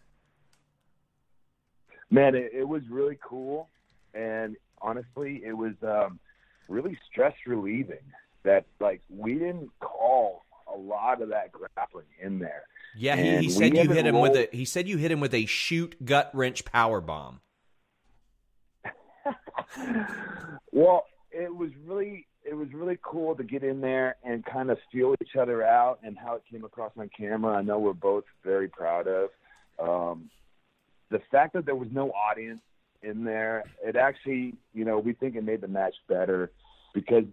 Man, 2.10 2.36
it, 2.36 2.52
it 2.54 2.68
was 2.68 2.84
really 2.90 3.18
cool, 3.24 3.70
and 4.14 4.58
honestly, 4.82 5.42
it 5.46 5.54
was 5.54 5.74
um, 5.84 6.20
really 6.68 6.98
stress 7.10 7.34
relieving. 7.48 8.04
That 8.44 8.66
like 8.80 9.02
we 9.08 9.36
didn't 9.36 9.70
call 9.80 10.42
a 10.74 10.78
lot 10.78 11.22
of 11.22 11.30
that 11.30 11.52
grappling 11.52 12.06
in 12.22 12.40
there. 12.40 12.64
Yeah, 12.96 13.16
he, 13.16 13.38
he 13.46 13.50
said 13.50 13.76
you 13.76 13.90
hit 13.90 14.06
him 14.06 14.16
rolled... 14.16 14.32
with 14.32 14.50
a. 14.54 14.56
He 14.56 14.66
said 14.66 14.88
you 14.88 14.98
hit 14.98 15.12
him 15.12 15.20
with 15.20 15.34
a 15.34 15.46
shoot 15.46 15.96
gut 16.04 16.30
wrench 16.34 16.66
power 16.66 17.02
bomb. 17.02 17.42
well, 20.72 21.06
it 21.32 21.56
was 21.56 21.72
really 21.86 22.28
it 22.44 22.56
was 22.56 22.68
really 22.74 22.98
cool 23.02 23.36
to 23.36 23.44
get 23.44 23.64
in 23.64 23.82
there 23.82 24.16
and 24.24 24.44
kind 24.46 24.72
of 24.72 24.78
feel 24.92 25.16
each 25.22 25.36
other 25.40 25.64
out 25.64 26.00
and 26.04 26.18
how 26.18 26.36
it 26.36 26.44
came 26.50 26.66
across 26.66 26.92
on 26.98 27.10
camera. 27.16 27.56
I 27.56 27.62
know 27.62 27.80
we're 27.80 27.94
both 27.94 28.24
very 28.44 28.68
proud 28.68 29.08
of. 29.08 29.30
Um, 29.80 30.30
the 31.10 31.22
fact 31.32 31.54
that 31.54 31.66
there 31.66 31.76
was 31.76 31.90
no 31.92 32.12
audience 32.12 32.62
in 33.04 33.24
there, 33.24 33.64
it 33.84 33.96
actually, 33.96 34.56
you 34.74 34.86
know, 34.86 35.00
we 35.00 35.14
think 35.14 35.36
it 35.36 35.44
made 35.44 35.62
the 35.62 35.68
match 35.68 35.96
better 36.08 36.52
because 36.94 37.26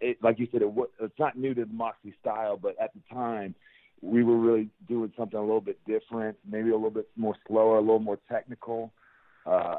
it, 0.00 0.18
like 0.22 0.38
you 0.38 0.48
said, 0.50 0.62
it, 0.62 0.72
it's 1.00 1.18
not 1.18 1.36
new 1.36 1.54
to 1.54 1.64
the 1.64 1.72
Moxley 1.72 2.14
style, 2.20 2.56
but 2.56 2.74
at 2.80 2.90
the 2.94 3.14
time, 3.14 3.54
we 4.02 4.22
were 4.24 4.38
really 4.38 4.68
doing 4.88 5.12
something 5.16 5.38
a 5.38 5.42
little 5.42 5.60
bit 5.60 5.78
different, 5.86 6.36
maybe 6.48 6.70
a 6.70 6.74
little 6.74 6.90
bit 6.90 7.08
more 7.16 7.36
slower, 7.46 7.76
a 7.76 7.80
little 7.80 7.98
more 7.98 8.18
technical. 8.30 8.92
Uh, 9.44 9.76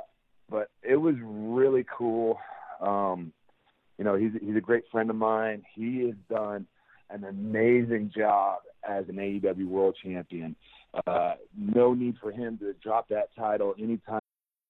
but 0.50 0.70
it 0.84 0.96
was 0.96 1.16
really 1.24 1.86
cool. 1.98 2.38
Um, 2.82 3.32
you 3.98 4.06
know, 4.06 4.16
he's 4.16 4.32
he's 4.42 4.56
a 4.56 4.62
great 4.62 4.84
friend 4.92 5.10
of 5.10 5.16
mine. 5.16 5.63
He 5.74 6.06
has 6.06 6.16
done 6.30 6.68
an 7.10 7.24
amazing 7.24 8.12
job 8.16 8.60
as 8.88 9.06
an 9.10 9.16
AEW 9.16 9.68
World 9.68 9.96
Champion. 10.04 10.56
Uh, 11.08 11.36
no 11.58 11.94
need 11.94 12.16
for 12.22 12.32
him 12.32 12.58
to 12.58 12.74
drop 12.84 13.08
that 13.10 13.30
title 13.36 13.74
anytime 13.80 14.21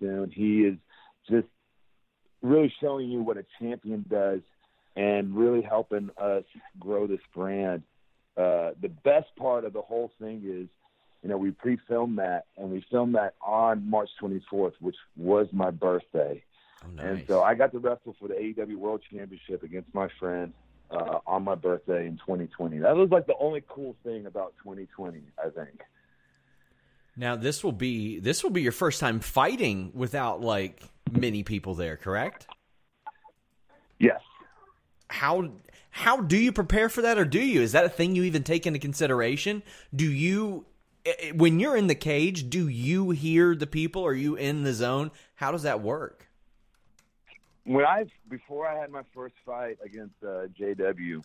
soon. 0.00 0.30
He 0.30 0.62
is 0.62 0.76
just 1.28 1.46
really 2.42 2.72
showing 2.80 3.08
you 3.08 3.22
what 3.22 3.36
a 3.36 3.44
champion 3.60 4.04
does 4.08 4.40
and 4.96 5.34
really 5.34 5.62
helping 5.62 6.10
us 6.20 6.44
grow 6.78 7.06
this 7.06 7.20
brand. 7.34 7.82
Uh, 8.36 8.72
the 8.80 8.88
best 9.04 9.34
part 9.36 9.64
of 9.64 9.72
the 9.72 9.82
whole 9.82 10.10
thing 10.20 10.42
is, 10.44 10.68
you 11.22 11.28
know, 11.28 11.36
we 11.36 11.50
pre-filmed 11.52 12.18
that 12.18 12.46
and 12.56 12.70
we 12.70 12.84
filmed 12.90 13.14
that 13.14 13.34
on 13.40 13.88
March 13.88 14.10
24th, 14.20 14.72
which 14.80 14.96
was 15.16 15.46
my 15.52 15.70
birthday. 15.70 16.42
Oh, 16.84 16.88
nice. 16.94 17.04
And 17.04 17.24
so 17.28 17.42
I 17.42 17.54
got 17.54 17.72
to 17.72 17.78
wrestle 17.78 18.16
for 18.18 18.28
the 18.28 18.34
AEW 18.34 18.76
World 18.76 19.02
Championship 19.10 19.62
against 19.62 19.94
my 19.94 20.08
friend 20.18 20.52
uh, 20.90 21.18
on 21.26 21.44
my 21.44 21.54
birthday 21.54 22.06
in 22.06 22.16
2020. 22.18 22.78
That 22.78 22.96
was 22.96 23.10
like 23.10 23.26
the 23.26 23.36
only 23.38 23.62
cool 23.68 23.94
thing 24.02 24.26
about 24.26 24.54
2020, 24.64 25.20
I 25.38 25.48
think. 25.50 25.80
Now 27.16 27.36
this 27.36 27.62
will 27.62 27.72
be 27.72 28.18
this 28.18 28.42
will 28.42 28.50
be 28.50 28.62
your 28.62 28.72
first 28.72 29.00
time 29.00 29.20
fighting 29.20 29.92
without 29.94 30.40
like 30.40 30.82
many 31.10 31.42
people 31.42 31.74
there, 31.74 31.96
correct? 31.96 32.46
Yes. 33.98 34.20
How 35.08 35.50
how 35.90 36.22
do 36.22 36.38
you 36.38 36.52
prepare 36.52 36.88
for 36.88 37.02
that 37.02 37.18
or 37.18 37.24
do 37.24 37.40
you? 37.40 37.60
Is 37.60 37.72
that 37.72 37.84
a 37.84 37.90
thing 37.90 38.16
you 38.16 38.22
even 38.24 38.42
take 38.42 38.66
into 38.66 38.78
consideration? 38.78 39.62
Do 39.94 40.10
you 40.10 40.64
when 41.34 41.58
you're 41.60 41.76
in 41.76 41.88
the 41.88 41.94
cage, 41.94 42.48
do 42.48 42.68
you 42.68 43.10
hear 43.10 43.54
the 43.54 43.66
people? 43.66 44.04
Are 44.06 44.14
you 44.14 44.36
in 44.36 44.62
the 44.62 44.72
zone? 44.72 45.10
How 45.34 45.50
does 45.52 45.64
that 45.64 45.82
work? 45.82 46.28
When 47.64 47.84
I 47.84 48.06
before 48.28 48.66
I 48.66 48.78
had 48.78 48.90
my 48.90 49.02
first 49.14 49.34
fight 49.44 49.78
against 49.84 50.14
uh, 50.22 50.46
JW, 50.58 51.22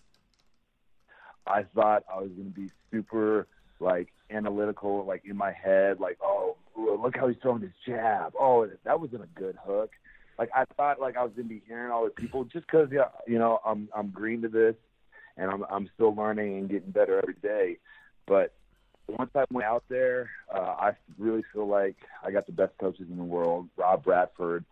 I 1.45 1.63
thought 1.63 2.03
I 2.13 2.19
was 2.19 2.29
going 2.31 2.53
to 2.53 2.59
be 2.59 2.69
super 2.91 3.47
like 3.79 4.09
analytical, 4.29 5.05
like 5.05 5.23
in 5.25 5.37
my 5.37 5.51
head, 5.51 5.99
like, 5.99 6.17
oh, 6.23 6.55
look 6.75 7.15
how 7.15 7.27
he's 7.27 7.37
throwing 7.41 7.61
his 7.61 7.71
jab. 7.85 8.33
Oh, 8.39 8.67
that 8.85 8.99
wasn't 8.99 9.23
a 9.23 9.39
good 9.39 9.57
hook. 9.63 9.91
Like 10.37 10.49
I 10.55 10.65
thought, 10.75 10.99
like 10.99 11.17
I 11.17 11.23
was 11.23 11.31
gonna 11.35 11.47
be 11.47 11.63
hearing 11.67 11.91
all 11.91 12.05
the 12.05 12.11
people 12.11 12.43
just 12.43 12.65
because, 12.67 12.89
yeah, 12.91 13.09
you 13.25 13.39
know, 13.39 13.59
I'm 13.65 13.89
I'm 13.95 14.09
green 14.09 14.41
to 14.43 14.47
this, 14.47 14.75
and 15.35 15.49
I'm 15.49 15.63
I'm 15.69 15.89
still 15.95 16.13
learning 16.13 16.57
and 16.57 16.69
getting 16.69 16.91
better 16.91 17.19
every 17.19 17.35
day. 17.41 17.77
But 18.27 18.53
once 19.07 19.31
I 19.35 19.45
went 19.51 19.65
out 19.65 19.83
there, 19.89 20.29
uh, 20.53 20.75
I 20.79 20.91
really 21.17 21.43
feel 21.53 21.67
like 21.67 21.95
I 22.23 22.31
got 22.31 22.45
the 22.45 22.51
best 22.51 22.73
coaches 22.79 23.07
in 23.09 23.17
the 23.17 23.23
world: 23.23 23.67
Rob 23.77 24.03
Bradford, 24.03 24.63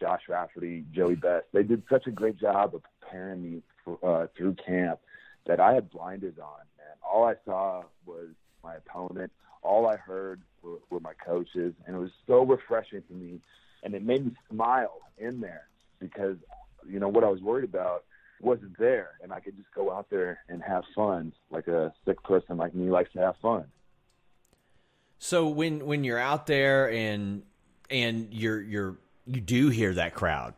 Josh 0.00 0.22
Rafferty, 0.28 0.84
Joey 0.92 1.14
Best. 1.14 1.46
They 1.52 1.62
did 1.62 1.82
such 1.88 2.06
a 2.06 2.10
great 2.10 2.38
job 2.38 2.74
of 2.74 2.82
preparing 3.00 3.42
me 3.42 3.62
for, 3.84 3.98
uh, 4.02 4.26
through 4.36 4.56
camp 4.66 4.98
that 5.46 5.60
I 5.60 5.74
had 5.74 5.90
blinders 5.90 6.38
on, 6.42 6.60
and 6.78 6.98
all 7.08 7.24
I 7.24 7.34
saw 7.44 7.84
was 8.04 8.30
my 8.64 8.74
opponent. 8.76 9.30
All 9.62 9.86
I 9.86 9.96
heard 9.96 10.40
were, 10.62 10.78
were 10.90 11.00
my 11.00 11.12
coaches, 11.24 11.74
and 11.86 11.96
it 11.96 11.98
was 11.98 12.10
so 12.26 12.44
refreshing 12.44 13.02
to 13.08 13.14
me, 13.14 13.40
and 13.82 13.94
it 13.94 14.04
made 14.04 14.24
me 14.24 14.32
smile 14.50 15.00
in 15.18 15.40
there 15.40 15.68
because 16.00 16.36
you 16.88 16.98
know 16.98 17.08
what 17.08 17.24
I 17.24 17.28
was 17.28 17.40
worried 17.40 17.64
about 17.64 18.04
wasn't 18.40 18.76
there, 18.78 19.12
and 19.22 19.32
I 19.32 19.40
could 19.40 19.56
just 19.56 19.72
go 19.74 19.92
out 19.92 20.10
there 20.10 20.40
and 20.48 20.62
have 20.62 20.84
fun, 20.94 21.32
like 21.50 21.68
a 21.68 21.92
sick 22.04 22.22
person 22.24 22.56
like 22.56 22.74
me 22.74 22.90
likes 22.90 23.12
to 23.12 23.20
have 23.20 23.36
fun. 23.40 23.64
So 25.18 25.48
when 25.48 25.86
when 25.86 26.04
you're 26.04 26.18
out 26.18 26.46
there 26.46 26.90
and 26.90 27.42
and 27.90 28.28
you're 28.32 28.60
you're 28.60 28.96
you 29.26 29.40
do 29.40 29.68
hear 29.68 29.94
that 29.94 30.14
crowd, 30.14 30.54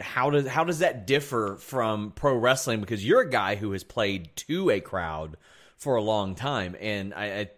how 0.00 0.30
does 0.30 0.46
how 0.46 0.64
does 0.64 0.80
that 0.80 1.06
differ 1.06 1.56
from 1.60 2.12
pro 2.12 2.34
wrestling? 2.36 2.80
Because 2.80 3.04
you're 3.04 3.20
a 3.20 3.30
guy 3.30 3.54
who 3.54 3.72
has 3.72 3.84
played 3.84 4.34
to 4.36 4.70
a 4.70 4.80
crowd 4.80 5.36
for 5.78 5.96
a 5.96 6.02
long 6.02 6.34
time, 6.34 6.76
and 6.80 7.14
I, 7.14 7.24
I 7.24 7.50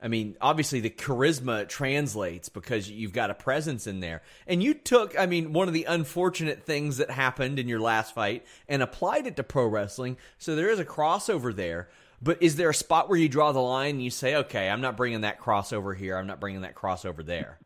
I 0.00 0.08
mean, 0.08 0.36
obviously 0.40 0.80
the 0.80 0.90
charisma 0.90 1.68
translates 1.68 2.48
because 2.48 2.88
you've 2.88 3.12
got 3.12 3.30
a 3.30 3.34
presence 3.34 3.86
in 3.86 4.00
there. 4.00 4.22
And 4.46 4.62
you 4.62 4.74
took, 4.74 5.18
I 5.18 5.26
mean, 5.26 5.52
one 5.52 5.66
of 5.66 5.74
the 5.74 5.84
unfortunate 5.84 6.62
things 6.62 6.98
that 6.98 7.10
happened 7.10 7.58
in 7.58 7.66
your 7.66 7.80
last 7.80 8.14
fight 8.14 8.46
and 8.68 8.80
applied 8.80 9.26
it 9.26 9.36
to 9.36 9.42
pro 9.42 9.66
wrestling. 9.66 10.16
So 10.38 10.54
there 10.54 10.70
is 10.70 10.78
a 10.78 10.84
crossover 10.84 11.54
there. 11.54 11.88
But 12.22 12.42
is 12.42 12.56
there 12.56 12.70
a 12.70 12.74
spot 12.74 13.08
where 13.08 13.18
you 13.18 13.28
draw 13.28 13.52
the 13.52 13.60
line 13.60 13.96
and 13.96 14.04
you 14.04 14.10
say, 14.10 14.36
okay, 14.36 14.68
I'm 14.68 14.80
not 14.80 14.96
bringing 14.96 15.22
that 15.22 15.40
crossover 15.40 15.96
here. 15.96 16.16
I'm 16.16 16.26
not 16.26 16.40
bringing 16.40 16.62
that 16.62 16.74
crossover 16.74 17.24
there? 17.24 17.58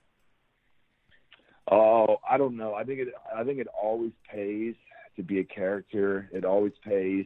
Oh, 1.71 2.19
I 2.29 2.37
don't 2.39 2.57
know. 2.57 2.75
I 2.75 2.85
think 2.85 3.01
it. 3.01 3.09
I 3.35 3.45
think 3.45 3.61
it 3.61 3.69
always 3.69 4.13
pays 4.31 4.75
to 5.17 5.23
be 5.23 5.39
a 5.39 5.45
character. 5.45 6.29
It 6.33 6.45
always 6.45 6.73
pays. 6.85 7.25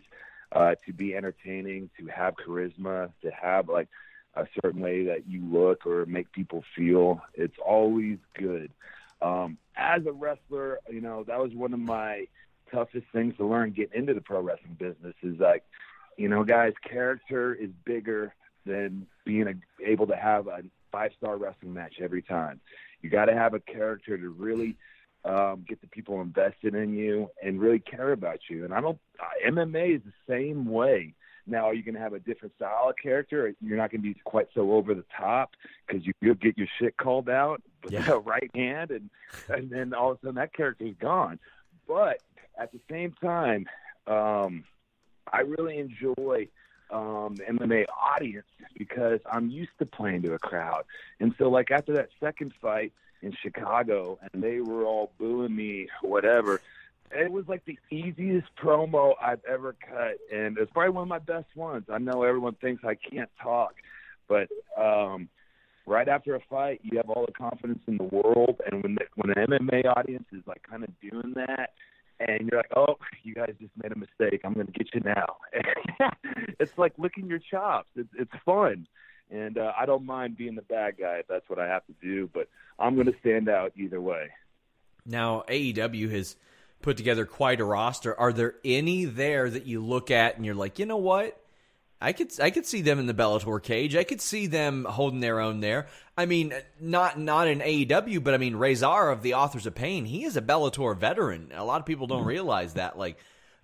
Uh, 0.56 0.74
to 0.86 0.92
be 0.92 1.14
entertaining, 1.14 1.90
to 2.00 2.06
have 2.06 2.34
charisma, 2.34 3.12
to 3.22 3.30
have 3.30 3.68
like 3.68 3.88
a 4.34 4.46
certain 4.62 4.80
way 4.80 5.04
that 5.04 5.28
you 5.28 5.44
look 5.44 5.86
or 5.86 6.06
make 6.06 6.32
people 6.32 6.64
feel. 6.74 7.20
It's 7.34 7.56
always 7.64 8.16
good. 8.38 8.70
Um, 9.20 9.58
as 9.76 10.06
a 10.06 10.12
wrestler, 10.12 10.78
you 10.90 11.02
know, 11.02 11.24
that 11.24 11.38
was 11.38 11.52
one 11.52 11.74
of 11.74 11.80
my 11.80 12.26
toughest 12.72 13.06
things 13.12 13.36
to 13.36 13.46
learn 13.46 13.72
getting 13.72 14.00
into 14.00 14.14
the 14.14 14.20
pro 14.20 14.40
wrestling 14.40 14.76
business 14.78 15.14
is 15.22 15.38
like, 15.38 15.62
you 16.16 16.28
know, 16.28 16.42
guys, 16.42 16.72
character 16.82 17.54
is 17.54 17.70
bigger 17.84 18.34
than 18.64 19.06
being 19.26 19.48
a, 19.48 19.54
able 19.84 20.06
to 20.06 20.16
have 20.16 20.46
a 20.46 20.62
five 20.90 21.10
star 21.18 21.36
wrestling 21.36 21.74
match 21.74 21.96
every 22.00 22.22
time. 22.22 22.60
You 23.02 23.10
got 23.10 23.26
to 23.26 23.34
have 23.34 23.52
a 23.52 23.60
character 23.60 24.16
to 24.16 24.28
really 24.30 24.76
um, 25.26 25.64
get 25.68 25.80
the 25.80 25.88
people 25.88 26.20
invested 26.20 26.74
in 26.74 26.94
you 26.94 27.30
and 27.42 27.60
really 27.60 27.80
care 27.80 28.12
about 28.12 28.38
you. 28.48 28.64
And 28.64 28.72
I 28.72 28.80
don't, 28.80 28.98
uh, 29.20 29.50
MMA 29.50 29.96
is 29.96 30.02
the 30.04 30.32
same 30.32 30.66
way. 30.66 31.14
Now, 31.48 31.66
are 31.66 31.74
you 31.74 31.82
going 31.82 31.94
to 31.94 32.00
have 32.00 32.12
a 32.12 32.18
different 32.18 32.54
style 32.56 32.88
of 32.88 32.96
character? 33.00 33.52
You're 33.60 33.76
not 33.76 33.90
going 33.90 34.02
to 34.02 34.08
be 34.08 34.14
quite 34.24 34.48
so 34.54 34.72
over 34.72 34.94
the 34.94 35.04
top 35.16 35.52
because 35.86 36.06
you, 36.06 36.12
you'll 36.20 36.34
get 36.34 36.56
your 36.58 36.66
shit 36.78 36.96
called 36.96 37.28
out 37.28 37.62
with 37.84 37.92
yeah. 37.92 38.02
the 38.06 38.18
right 38.18 38.50
hand, 38.54 38.90
and 38.90 39.10
and 39.48 39.70
then 39.70 39.94
all 39.94 40.12
of 40.12 40.18
a 40.18 40.20
sudden 40.20 40.34
that 40.36 40.52
character's 40.52 40.96
gone. 41.00 41.38
But 41.86 42.20
at 42.58 42.72
the 42.72 42.80
same 42.90 43.12
time, 43.22 43.66
um, 44.08 44.64
I 45.32 45.42
really 45.42 45.78
enjoy 45.78 46.48
um, 46.90 47.36
the 47.36 47.44
MMA 47.44 47.84
audience 47.96 48.46
because 48.76 49.20
I'm 49.30 49.48
used 49.48 49.78
to 49.78 49.86
playing 49.86 50.22
to 50.22 50.34
a 50.34 50.40
crowd, 50.40 50.82
and 51.20 51.32
so 51.38 51.48
like 51.48 51.70
after 51.70 51.94
that 51.94 52.08
second 52.18 52.54
fight 52.60 52.92
in 53.26 53.36
Chicago, 53.42 54.18
and 54.32 54.42
they 54.42 54.60
were 54.60 54.84
all 54.84 55.12
booing 55.18 55.54
me, 55.54 55.88
whatever 56.02 56.60
it 57.10 57.30
was 57.30 57.44
like 57.48 57.64
the 57.64 57.78
easiest 57.90 58.48
promo 58.56 59.14
I've 59.20 59.44
ever 59.48 59.74
cut, 59.74 60.18
and 60.32 60.58
it's 60.58 60.70
probably 60.72 60.90
one 60.90 61.02
of 61.02 61.08
my 61.08 61.18
best 61.18 61.54
ones. 61.54 61.84
I 61.92 61.98
know 61.98 62.22
everyone 62.22 62.54
thinks 62.54 62.84
I 62.84 62.94
can't 62.94 63.30
talk, 63.40 63.74
but 64.28 64.48
um, 64.80 65.28
right 65.86 66.08
after 66.08 66.34
a 66.34 66.40
fight, 66.50 66.80
you 66.82 66.96
have 66.96 67.08
all 67.08 67.26
the 67.26 67.32
confidence 67.32 67.82
in 67.86 67.96
the 67.96 68.04
world, 68.04 68.60
and 68.70 68.82
when 68.82 68.94
the, 68.96 69.04
when 69.14 69.30
an 69.30 69.46
MMA 69.46 69.86
audience 69.96 70.26
is 70.32 70.42
like 70.46 70.62
kind 70.68 70.84
of 70.84 70.90
doing 71.00 71.34
that, 71.36 71.70
and 72.18 72.48
you're 72.48 72.60
like, 72.60 72.72
oh, 72.74 72.96
you 73.22 73.34
guys 73.34 73.54
just 73.60 73.72
made 73.82 73.92
a 73.92 73.98
mistake. 73.98 74.40
I'm 74.44 74.54
going 74.54 74.66
to 74.66 74.72
get 74.72 74.88
you 74.94 75.00
now. 75.00 75.36
it's 76.58 76.76
like 76.78 76.94
licking 76.96 77.26
your 77.26 77.38
chops. 77.38 77.88
It's 77.94 78.08
it's 78.18 78.32
fun, 78.44 78.86
and 79.30 79.58
uh, 79.58 79.72
I 79.78 79.86
don't 79.86 80.04
mind 80.04 80.36
being 80.36 80.54
the 80.54 80.62
bad 80.62 80.96
guy 80.98 81.16
if 81.16 81.26
that's 81.26 81.48
what 81.48 81.58
I 81.58 81.66
have 81.66 81.84
to 81.86 81.94
do. 82.00 82.28
But 82.32 82.48
I'm 82.78 82.94
going 82.94 83.06
to 83.06 83.18
stand 83.20 83.48
out 83.48 83.72
either 83.76 84.00
way. 84.00 84.28
Now 85.04 85.44
AEW 85.48 86.10
has 86.12 86.36
put 86.82 86.96
together 86.96 87.26
quite 87.26 87.60
a 87.60 87.64
roster. 87.64 88.18
Are 88.18 88.32
there 88.32 88.54
any 88.64 89.04
there 89.04 89.48
that 89.48 89.66
you 89.66 89.84
look 89.84 90.10
at 90.10 90.36
and 90.36 90.44
you're 90.44 90.54
like, 90.54 90.78
you 90.78 90.86
know 90.86 90.96
what? 90.96 91.40
I 92.00 92.12
could 92.12 92.38
I 92.40 92.50
could 92.50 92.66
see 92.66 92.82
them 92.82 92.98
in 92.98 93.06
the 93.06 93.14
Bellator 93.14 93.62
cage. 93.62 93.96
I 93.96 94.04
could 94.04 94.20
see 94.20 94.46
them 94.46 94.84
holding 94.84 95.20
their 95.20 95.40
own 95.40 95.60
there. 95.60 95.86
I 96.16 96.26
mean, 96.26 96.52
not 96.78 97.18
not 97.18 97.48
in 97.48 97.60
AEW, 97.60 98.22
but 98.22 98.34
I 98.34 98.36
mean 98.38 98.56
Rezar 98.56 99.10
of 99.10 99.22
the 99.22 99.34
Authors 99.34 99.66
of 99.66 99.74
Pain. 99.74 100.04
He 100.04 100.24
is 100.24 100.36
a 100.36 100.42
Bellator 100.42 100.96
veteran. 100.96 101.52
A 101.54 101.64
lot 101.64 101.80
of 101.80 101.86
people 101.86 102.06
don't 102.06 102.26
realize 102.26 102.74
that. 102.74 102.98
Like, 102.98 103.16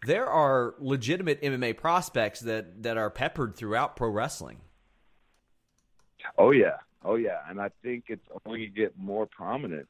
there 0.07 0.27
are 0.27 0.75
legitimate 0.79 1.43
MMA 1.43 1.77
prospects 1.77 2.41
that 2.41 2.83
that 2.85 2.97
are 2.97 3.11
peppered 3.11 3.55
throughout 3.55 3.97
pro 3.97 4.09
wrestling. 4.09 4.61
Oh 6.39 6.51
yeah, 6.51 6.79
oh 7.05 7.17
yeah, 7.17 7.41
and 7.49 7.61
I 7.61 7.71
think 7.83 8.05
it's 8.09 8.27
only 8.47 8.67
get 8.67 8.97
more 8.99 9.27
prominent. 9.27 9.89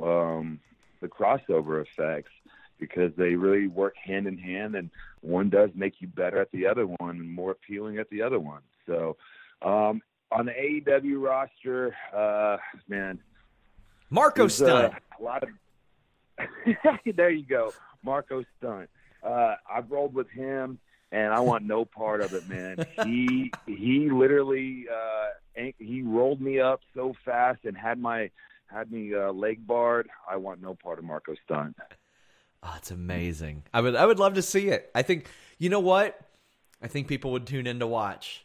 Um, 0.00 0.60
the 1.00 1.08
crossover 1.08 1.82
effects 1.82 2.30
because 2.78 3.12
they 3.16 3.34
really 3.34 3.68
work 3.68 3.94
hand 3.96 4.26
in 4.26 4.38
hand, 4.38 4.74
and 4.74 4.90
one 5.20 5.50
does 5.50 5.70
make 5.74 6.00
you 6.00 6.08
better 6.08 6.40
at 6.40 6.50
the 6.52 6.66
other 6.66 6.86
one 6.86 7.16
and 7.16 7.30
more 7.30 7.52
appealing 7.52 7.98
at 7.98 8.10
the 8.10 8.22
other 8.22 8.40
one. 8.40 8.62
So, 8.86 9.16
um, 9.62 10.02
on 10.32 10.46
the 10.46 10.52
AEW 10.52 11.22
roster, 11.22 11.94
uh, 12.14 12.56
man, 12.88 13.20
Marko 14.10 14.48
Stunt. 14.48 14.94
Uh, 14.94 14.98
a 15.20 15.22
lot 15.22 15.42
of 15.44 15.48
there 17.16 17.30
you 17.30 17.46
go, 17.46 17.72
Marko 18.02 18.44
Stunt. 18.58 18.88
Uh, 19.22 19.54
I've 19.72 19.90
rolled 19.90 20.14
with 20.14 20.28
him, 20.30 20.78
and 21.12 21.32
I 21.32 21.40
want 21.40 21.64
no 21.64 21.84
part 21.84 22.22
of 22.22 22.32
it, 22.32 22.48
man. 22.48 22.84
he 23.04 23.52
he 23.66 24.10
literally 24.10 24.86
uh, 24.92 25.62
he 25.78 26.02
rolled 26.02 26.40
me 26.40 26.58
up 26.58 26.80
so 26.94 27.14
fast 27.24 27.60
and 27.64 27.76
had 27.76 28.00
my 28.00 28.30
had 28.66 28.90
me 28.90 29.14
uh, 29.14 29.30
leg 29.32 29.64
barred. 29.66 30.08
I 30.28 30.36
want 30.36 30.60
no 30.60 30.74
part 30.74 30.98
of 30.98 31.04
Marko 31.04 31.34
Stunt. 31.44 31.76
Oh, 32.62 32.74
it's 32.76 32.90
amazing. 32.90 33.64
I 33.72 33.82
would 33.82 33.94
I 33.94 34.06
would 34.06 34.18
love 34.18 34.34
to 34.34 34.42
see 34.42 34.68
it. 34.68 34.90
I 34.94 35.02
think 35.02 35.28
you 35.58 35.68
know 35.68 35.80
what? 35.80 36.18
I 36.82 36.88
think 36.88 37.06
people 37.06 37.30
would 37.32 37.46
tune 37.46 37.66
in 37.66 37.78
to 37.78 37.86
watch. 37.86 38.44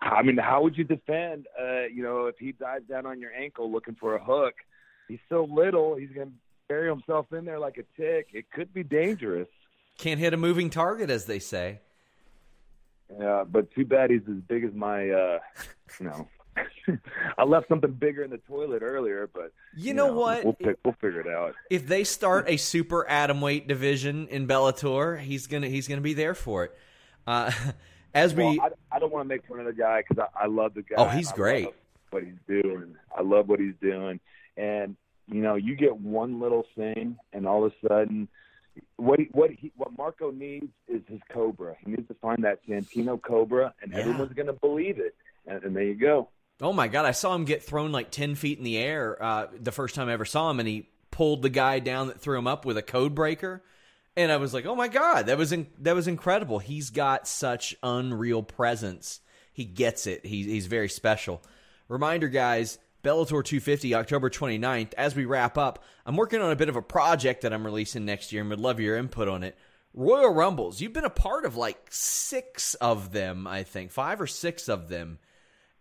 I 0.00 0.22
mean, 0.22 0.38
how 0.38 0.62
would 0.62 0.78
you 0.78 0.84
defend? 0.84 1.46
Uh, 1.60 1.82
you 1.92 2.02
know, 2.02 2.26
if 2.26 2.36
he 2.38 2.52
dives 2.52 2.88
down 2.88 3.04
on 3.04 3.20
your 3.20 3.32
ankle 3.32 3.70
looking 3.70 3.94
for 4.00 4.16
a 4.16 4.24
hook, 4.24 4.54
he's 5.08 5.18
so 5.28 5.44
little, 5.44 5.94
he's 5.94 6.08
going 6.10 6.28
to 6.28 6.34
bury 6.68 6.88
himself 6.88 7.26
in 7.32 7.44
there 7.44 7.58
like 7.58 7.76
a 7.76 8.00
tick. 8.00 8.28
It 8.32 8.50
could 8.50 8.72
be 8.72 8.82
dangerous. 8.82 9.46
Can't 10.00 10.18
hit 10.18 10.32
a 10.32 10.38
moving 10.38 10.70
target, 10.70 11.10
as 11.10 11.26
they 11.26 11.38
say. 11.38 11.80
Yeah, 13.18 13.44
but 13.46 13.70
too 13.74 13.84
bad 13.84 14.10
he's 14.10 14.22
as 14.30 14.40
big 14.48 14.64
as 14.64 14.72
my, 14.72 15.10
uh, 15.10 15.38
you 16.00 16.06
know, 16.06 16.28
I 17.38 17.44
left 17.44 17.68
something 17.68 17.92
bigger 17.92 18.22
in 18.22 18.30
the 18.30 18.38
toilet 18.38 18.80
earlier, 18.80 19.28
but 19.30 19.52
you, 19.76 19.88
you 19.88 19.94
know, 19.94 20.06
know, 20.06 20.14
what? 20.14 20.44
We'll, 20.44 20.54
pick, 20.54 20.78
we'll 20.86 20.94
figure 20.94 21.20
it 21.20 21.28
out. 21.28 21.54
If 21.68 21.86
they 21.86 22.04
start 22.04 22.48
a 22.48 22.56
super 22.56 23.06
atom 23.10 23.42
weight 23.42 23.68
division 23.68 24.26
in 24.28 24.48
Bellator, 24.48 25.20
he's 25.20 25.46
gonna 25.46 25.68
he's 25.68 25.86
gonna 25.86 26.00
be 26.00 26.14
there 26.14 26.34
for 26.34 26.64
it. 26.64 26.78
Uh, 27.26 27.52
as 28.14 28.34
we, 28.34 28.58
I, 28.58 28.70
I, 28.90 28.98
don't 28.98 29.12
want 29.12 29.22
to 29.22 29.28
make 29.28 29.46
fun 29.46 29.60
of 29.60 29.66
the 29.66 29.74
guy 29.74 30.02
because 30.08 30.26
I, 30.34 30.44
I, 30.44 30.46
love 30.46 30.72
the 30.72 30.82
guy. 30.82 30.96
Oh, 30.96 31.08
he's 31.08 31.30
great. 31.30 31.68
what 32.08 32.22
he's 32.22 32.40
doing, 32.48 32.96
I 33.14 33.20
love 33.20 33.50
what 33.50 33.60
he's 33.60 33.74
doing, 33.82 34.18
and 34.56 34.96
you 35.26 35.42
know, 35.42 35.56
you 35.56 35.76
get 35.76 35.94
one 35.94 36.40
little 36.40 36.64
thing, 36.74 37.18
and 37.34 37.46
all 37.46 37.66
of 37.66 37.72
a 37.72 37.86
sudden. 37.86 38.28
What 39.00 39.18
he, 39.18 39.28
what 39.32 39.50
he, 39.50 39.72
what 39.76 39.96
Marko 39.96 40.30
needs 40.30 40.68
is 40.86 41.00
his 41.08 41.20
Cobra. 41.32 41.74
He 41.82 41.92
needs 41.92 42.06
to 42.08 42.14
find 42.14 42.44
that 42.44 42.60
Santino 42.68 43.20
Cobra, 43.20 43.72
and 43.82 43.92
yeah. 43.92 44.00
everyone's 44.00 44.34
going 44.34 44.46
to 44.46 44.52
believe 44.52 44.98
it. 44.98 45.14
And, 45.46 45.62
and 45.64 45.74
there 45.74 45.84
you 45.84 45.94
go. 45.94 46.28
Oh 46.60 46.74
my 46.74 46.86
god, 46.86 47.06
I 47.06 47.12
saw 47.12 47.34
him 47.34 47.46
get 47.46 47.62
thrown 47.62 47.92
like 47.92 48.10
ten 48.10 48.34
feet 48.34 48.58
in 48.58 48.64
the 48.64 48.76
air 48.76 49.16
uh, 49.22 49.46
the 49.58 49.72
first 49.72 49.94
time 49.94 50.10
I 50.10 50.12
ever 50.12 50.26
saw 50.26 50.50
him, 50.50 50.60
and 50.60 50.68
he 50.68 50.90
pulled 51.10 51.40
the 51.40 51.48
guy 51.48 51.78
down 51.78 52.08
that 52.08 52.20
threw 52.20 52.38
him 52.38 52.46
up 52.46 52.66
with 52.66 52.76
a 52.76 52.82
code 52.82 53.14
breaker, 53.14 53.62
and 54.16 54.30
I 54.30 54.36
was 54.36 54.52
like, 54.52 54.66
oh 54.66 54.74
my 54.76 54.88
god, 54.88 55.26
that 55.26 55.38
was 55.38 55.52
in- 55.52 55.68
that 55.78 55.94
was 55.94 56.06
incredible. 56.06 56.58
He's 56.58 56.90
got 56.90 57.26
such 57.26 57.74
unreal 57.82 58.42
presence. 58.42 59.20
He 59.52 59.64
gets 59.64 60.06
it. 60.06 60.26
He's 60.26 60.44
he's 60.44 60.66
very 60.66 60.90
special. 60.90 61.42
Reminder, 61.88 62.28
guys. 62.28 62.78
Bellator 63.02 63.42
250, 63.44 63.94
October 63.94 64.28
29th. 64.28 64.92
As 64.94 65.14
we 65.14 65.24
wrap 65.24 65.56
up, 65.56 65.84
I'm 66.04 66.16
working 66.16 66.40
on 66.40 66.50
a 66.50 66.56
bit 66.56 66.68
of 66.68 66.76
a 66.76 66.82
project 66.82 67.42
that 67.42 67.52
I'm 67.52 67.64
releasing 67.64 68.04
next 68.04 68.32
year 68.32 68.42
and 68.42 68.50
would 68.50 68.60
love 68.60 68.80
your 68.80 68.96
input 68.96 69.28
on 69.28 69.42
it. 69.42 69.56
Royal 69.94 70.32
Rumbles. 70.32 70.80
You've 70.80 70.92
been 70.92 71.04
a 71.04 71.10
part 71.10 71.44
of 71.44 71.56
like 71.56 71.78
six 71.90 72.74
of 72.74 73.12
them, 73.12 73.46
I 73.46 73.62
think, 73.62 73.90
five 73.90 74.20
or 74.20 74.26
six 74.26 74.68
of 74.68 74.88
them 74.88 75.18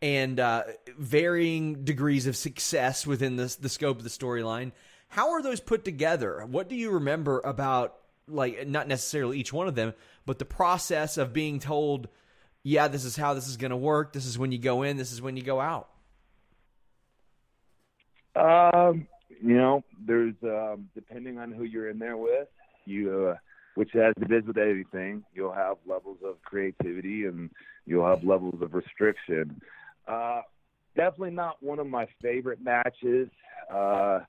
and 0.01 0.39
uh, 0.39 0.63
varying 0.97 1.83
degrees 1.83 2.25
of 2.25 2.35
success 2.35 3.05
within 3.05 3.35
the, 3.35 3.55
the 3.59 3.69
scope 3.69 3.97
of 3.97 4.03
the 4.03 4.09
storyline. 4.09 4.71
How 5.09 5.31
are 5.31 5.41
those 5.41 5.59
put 5.59 5.83
together? 5.83 6.45
What 6.45 6.69
do 6.69 6.75
you 6.75 6.91
remember 6.91 7.39
about, 7.41 7.97
like, 8.27 8.67
not 8.67 8.87
necessarily 8.87 9.39
each 9.39 9.51
one 9.51 9.67
of 9.67 9.75
them, 9.75 9.93
but 10.25 10.39
the 10.39 10.45
process 10.45 11.17
of 11.17 11.33
being 11.33 11.59
told, 11.59 12.07
yeah, 12.63 12.87
this 12.87 13.03
is 13.03 13.15
how 13.15 13.33
this 13.33 13.47
is 13.47 13.57
going 13.57 13.71
to 13.71 13.77
work. 13.77 14.13
This 14.13 14.25
is 14.25 14.39
when 14.39 14.51
you 14.51 14.59
go 14.59 14.83
in, 14.83 14.97
this 14.97 15.11
is 15.11 15.21
when 15.21 15.35
you 15.35 15.43
go 15.43 15.59
out? 15.59 15.89
Um, 18.35 19.07
you 19.41 19.55
know, 19.55 19.83
there's, 20.05 20.35
um, 20.43 20.89
depending 20.95 21.37
on 21.37 21.51
who 21.51 21.63
you're 21.63 21.89
in 21.89 21.99
there 21.99 22.17
with, 22.17 22.47
you, 22.85 23.29
uh, 23.29 23.35
which 23.75 23.91
it 23.93 24.15
is 24.31 24.45
with 24.45 24.57
anything, 24.57 25.23
you'll 25.33 25.53
have 25.53 25.77
levels 25.85 26.17
of 26.25 26.41
creativity 26.43 27.25
and 27.25 27.49
you'll 27.85 28.07
have 28.07 28.23
levels 28.23 28.61
of 28.61 28.73
restriction. 28.73 29.61
Uh, 30.07 30.41
definitely 30.95 31.31
not 31.31 31.61
one 31.61 31.79
of 31.79 31.87
my 31.87 32.07
favorite 32.21 32.61
matches, 32.61 33.29
uh, 33.73 34.19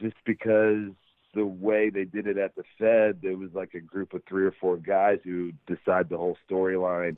just 0.00 0.16
because 0.24 0.90
the 1.34 1.46
way 1.46 1.90
they 1.90 2.04
did 2.04 2.26
it 2.26 2.38
at 2.38 2.54
the 2.56 2.64
Fed, 2.78 3.20
there 3.22 3.36
was 3.36 3.50
like 3.54 3.74
a 3.74 3.80
group 3.80 4.14
of 4.14 4.22
three 4.28 4.44
or 4.44 4.54
four 4.60 4.76
guys 4.76 5.18
who 5.22 5.52
decide 5.66 6.08
the 6.08 6.16
whole 6.16 6.36
storyline 6.50 7.16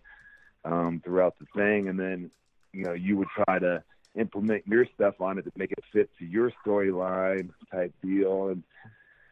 um, 0.65 1.01
throughout 1.05 1.35
the 1.39 1.47
thing, 1.57 1.89
and 1.89 1.99
then 1.99 2.31
you 2.73 2.85
know 2.85 2.93
you 2.93 3.17
would 3.17 3.29
try 3.29 3.59
to 3.59 3.83
implement 4.15 4.67
your 4.67 4.87
stuff 4.95 5.21
on 5.21 5.39
it 5.39 5.43
to 5.43 5.53
make 5.57 5.73
it 5.73 5.85
fit 5.93 6.11
to 6.19 6.25
your 6.25 6.53
storyline 6.65 7.51
type 7.71 7.95
deal, 8.03 8.49
and 8.49 8.63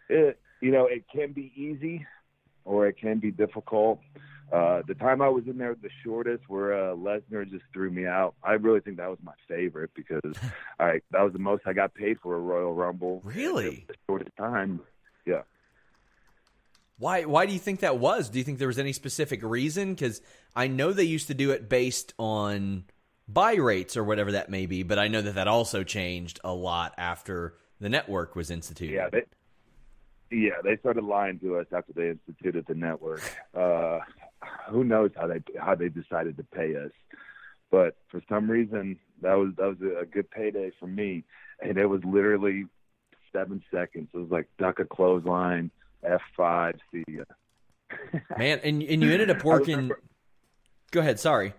it 0.08 0.38
you 0.60 0.70
know 0.70 0.86
it 0.86 1.04
can 1.12 1.32
be 1.32 1.52
easy 1.54 2.06
or 2.64 2.86
it 2.86 2.96
can 2.98 3.18
be 3.18 3.30
difficult. 3.30 4.00
Uh, 4.52 4.82
the 4.88 4.94
time 4.94 5.22
I 5.22 5.28
was 5.28 5.44
in 5.46 5.58
there 5.58 5.76
the 5.80 5.90
shortest, 6.02 6.42
where 6.48 6.74
uh, 6.74 6.96
Lesnar 6.96 7.48
just 7.48 7.62
threw 7.72 7.90
me 7.90 8.06
out. 8.06 8.34
I 8.42 8.52
really 8.54 8.80
think 8.80 8.96
that 8.96 9.08
was 9.08 9.18
my 9.22 9.32
favorite 9.46 9.90
because, 9.94 10.20
I 10.80 11.00
that 11.12 11.22
was 11.22 11.32
the 11.32 11.38
most 11.38 11.62
I 11.66 11.72
got 11.72 11.94
paid 11.94 12.18
for 12.20 12.34
a 12.34 12.40
Royal 12.40 12.74
Rumble. 12.74 13.20
Really, 13.24 13.84
the 13.86 13.94
shortest 14.08 14.36
time. 14.36 14.80
Yeah. 15.24 15.42
Why 16.98 17.24
why 17.24 17.46
do 17.46 17.52
you 17.52 17.58
think 17.58 17.80
that 17.80 17.98
was? 17.98 18.28
Do 18.28 18.38
you 18.38 18.44
think 18.44 18.58
there 18.58 18.68
was 18.68 18.78
any 18.78 18.92
specific 18.92 19.40
reason? 19.42 19.94
Because 19.94 20.20
I 20.56 20.66
know 20.66 20.92
they 20.92 21.04
used 21.04 21.28
to 21.28 21.34
do 21.34 21.52
it 21.52 21.68
based 21.68 22.12
on 22.18 22.84
buy 23.32 23.54
rates 23.54 23.96
or 23.96 24.04
whatever 24.04 24.32
that 24.32 24.50
may 24.50 24.66
be, 24.66 24.82
but 24.82 24.98
I 24.98 25.08
know 25.08 25.22
that 25.22 25.34
that 25.34 25.48
also 25.48 25.82
changed 25.84 26.40
a 26.44 26.52
lot 26.52 26.94
after 26.96 27.54
the 27.80 27.88
network 27.88 28.36
was 28.36 28.50
instituted. 28.50 28.94
Yeah, 28.94 29.08
they, 29.10 29.24
yeah, 30.36 30.60
they 30.62 30.76
started 30.78 31.04
lying 31.04 31.38
to 31.40 31.58
us 31.58 31.66
after 31.72 31.92
they 31.92 32.10
instituted 32.10 32.66
the 32.66 32.74
network. 32.74 33.22
Uh, 33.54 34.00
who 34.68 34.84
knows 34.84 35.10
how 35.16 35.26
they 35.26 35.42
how 35.58 35.74
they 35.74 35.88
decided 35.88 36.36
to 36.36 36.44
pay 36.44 36.76
us, 36.76 36.92
but 37.70 37.96
for 38.08 38.22
some 38.28 38.50
reason 38.50 38.98
that 39.22 39.34
was 39.34 39.52
that 39.56 39.66
was 39.66 39.78
a 40.00 40.06
good 40.06 40.30
payday 40.30 40.72
for 40.78 40.86
me, 40.86 41.24
and 41.60 41.78
it 41.78 41.86
was 41.86 42.02
literally 42.04 42.66
seven 43.32 43.62
seconds. 43.72 44.08
It 44.12 44.18
was 44.18 44.30
like 44.30 44.48
duck 44.58 44.78
a 44.78 44.84
clothesline, 44.84 45.70
F 46.02 46.22
five, 46.36 46.76
see 46.92 47.04
ya. 47.08 47.24
Man, 48.38 48.60
and 48.62 48.82
and 48.82 49.02
you 49.02 49.12
ended 49.12 49.30
up 49.30 49.44
working. 49.44 49.90
Go 50.90 51.00
ahead. 51.00 51.20
Sorry. 51.20 51.54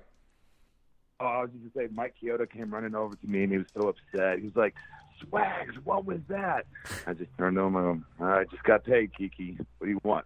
Oh, 1.21 1.25
I 1.25 1.41
was 1.41 1.51
just 1.51 1.75
gonna 1.75 1.87
say, 1.87 1.93
Mike 1.93 2.15
Chioda 2.21 2.49
came 2.49 2.73
running 2.73 2.95
over 2.95 3.15
to 3.15 3.27
me, 3.27 3.43
and 3.43 3.51
he 3.51 3.59
was 3.59 3.67
so 3.75 3.89
upset. 3.89 4.39
He 4.39 4.45
was 4.45 4.55
like, 4.55 4.73
"Swags, 5.19 5.75
what 5.83 6.03
was 6.03 6.19
that?" 6.29 6.65
I 7.05 7.13
just 7.13 7.29
turned 7.37 7.57
to 7.57 7.61
him 7.61 7.75
and, 7.75 8.03
"All 8.19 8.25
right, 8.25 8.49
just 8.49 8.63
got 8.63 8.83
paid, 8.83 9.15
Kiki. 9.15 9.55
What 9.77 9.85
do 9.85 9.91
you 9.91 10.01
want?" 10.03 10.25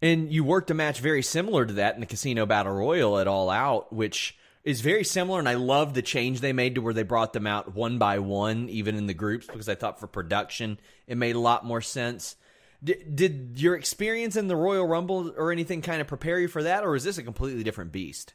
And 0.00 0.32
you 0.32 0.42
worked 0.42 0.72
a 0.72 0.74
match 0.74 0.98
very 0.98 1.22
similar 1.22 1.64
to 1.64 1.72
that 1.74 1.94
in 1.94 2.00
the 2.00 2.06
Casino 2.06 2.46
Battle 2.46 2.72
Royal 2.72 3.16
at 3.20 3.28
All 3.28 3.48
Out, 3.48 3.92
which 3.92 4.36
is 4.64 4.80
very 4.80 5.04
similar. 5.04 5.38
And 5.38 5.48
I 5.48 5.54
love 5.54 5.94
the 5.94 6.02
change 6.02 6.40
they 6.40 6.52
made 6.52 6.74
to 6.74 6.82
where 6.82 6.94
they 6.94 7.04
brought 7.04 7.32
them 7.32 7.46
out 7.46 7.76
one 7.76 7.98
by 7.98 8.18
one, 8.18 8.68
even 8.68 8.96
in 8.96 9.06
the 9.06 9.14
groups, 9.14 9.46
because 9.46 9.68
I 9.68 9.76
thought 9.76 10.00
for 10.00 10.08
production 10.08 10.80
it 11.06 11.16
made 11.16 11.36
a 11.36 11.40
lot 11.40 11.64
more 11.64 11.80
sense. 11.80 12.34
Did 12.82 13.52
your 13.54 13.76
experience 13.76 14.34
in 14.34 14.48
the 14.48 14.56
Royal 14.56 14.84
Rumble 14.84 15.32
or 15.36 15.52
anything 15.52 15.80
kind 15.80 16.00
of 16.00 16.08
prepare 16.08 16.40
you 16.40 16.48
for 16.48 16.64
that, 16.64 16.82
or 16.82 16.96
is 16.96 17.04
this 17.04 17.18
a 17.18 17.22
completely 17.22 17.62
different 17.62 17.92
beast? 17.92 18.34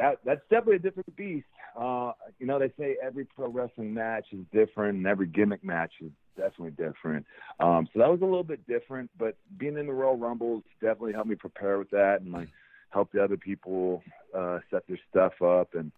That 0.00 0.18
that's 0.24 0.40
definitely 0.48 0.76
a 0.76 0.78
different 0.78 1.14
beast. 1.14 1.46
Uh, 1.78 2.12
you 2.38 2.46
know, 2.46 2.58
they 2.58 2.72
say 2.78 2.96
every 3.02 3.26
pro 3.26 3.48
wrestling 3.48 3.92
match 3.92 4.26
is 4.32 4.40
different, 4.50 4.96
and 4.96 5.06
every 5.06 5.26
gimmick 5.26 5.62
match 5.62 5.92
is 6.00 6.10
definitely 6.36 6.70
different. 6.70 7.26
Um, 7.60 7.86
so 7.92 7.98
that 7.98 8.08
was 8.08 8.22
a 8.22 8.24
little 8.24 8.42
bit 8.42 8.66
different, 8.66 9.10
but 9.18 9.36
being 9.58 9.76
in 9.76 9.86
the 9.86 9.92
Royal 9.92 10.16
Rumbles 10.16 10.62
definitely 10.80 11.12
helped 11.12 11.28
me 11.28 11.34
prepare 11.34 11.78
with 11.78 11.90
that, 11.90 12.22
and 12.22 12.32
like 12.32 12.48
help 12.88 13.12
the 13.12 13.22
other 13.22 13.36
people 13.36 14.02
uh, 14.34 14.60
set 14.70 14.86
their 14.88 14.98
stuff 15.10 15.34
up 15.42 15.74
and 15.74 15.92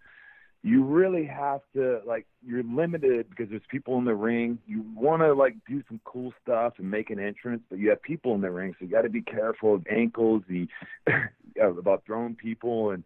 you 0.65 0.85
really 0.85 1.27
have 1.27 1.61
to 1.75 2.01
like 2.07 2.25
you're 2.45 2.63
limited 2.63 3.29
because 3.29 3.51
there's 3.51 3.63
people 3.69 3.99
in 3.99 4.05
the 4.05 4.15
ring. 4.15 4.59
You 4.67 4.85
want 4.95 5.23
to 5.23 5.33
like 5.33 5.57
do 5.69 5.83
some 5.89 6.01
cool 6.05 6.33
stuff 6.41 6.75
and 6.79 6.89
make 6.89 7.11
an 7.11 7.19
entrance, 7.19 7.63
but 7.69 7.81
you 7.81 7.91
have 7.91 8.01
people 8.03 8.35
in 8.35 8.41
the 8.41 8.51
ring, 8.51 8.73
so 8.79 8.85
you 8.85 8.91
got 8.91 9.03
to 9.03 9.11
be 9.11 9.23
careful 9.23 9.75
of 9.75 9.87
ankles, 9.91 10.43
the 10.49 10.69
about 11.61 12.05
throwing 12.07 12.37
people 12.37 12.93
and 12.93 13.03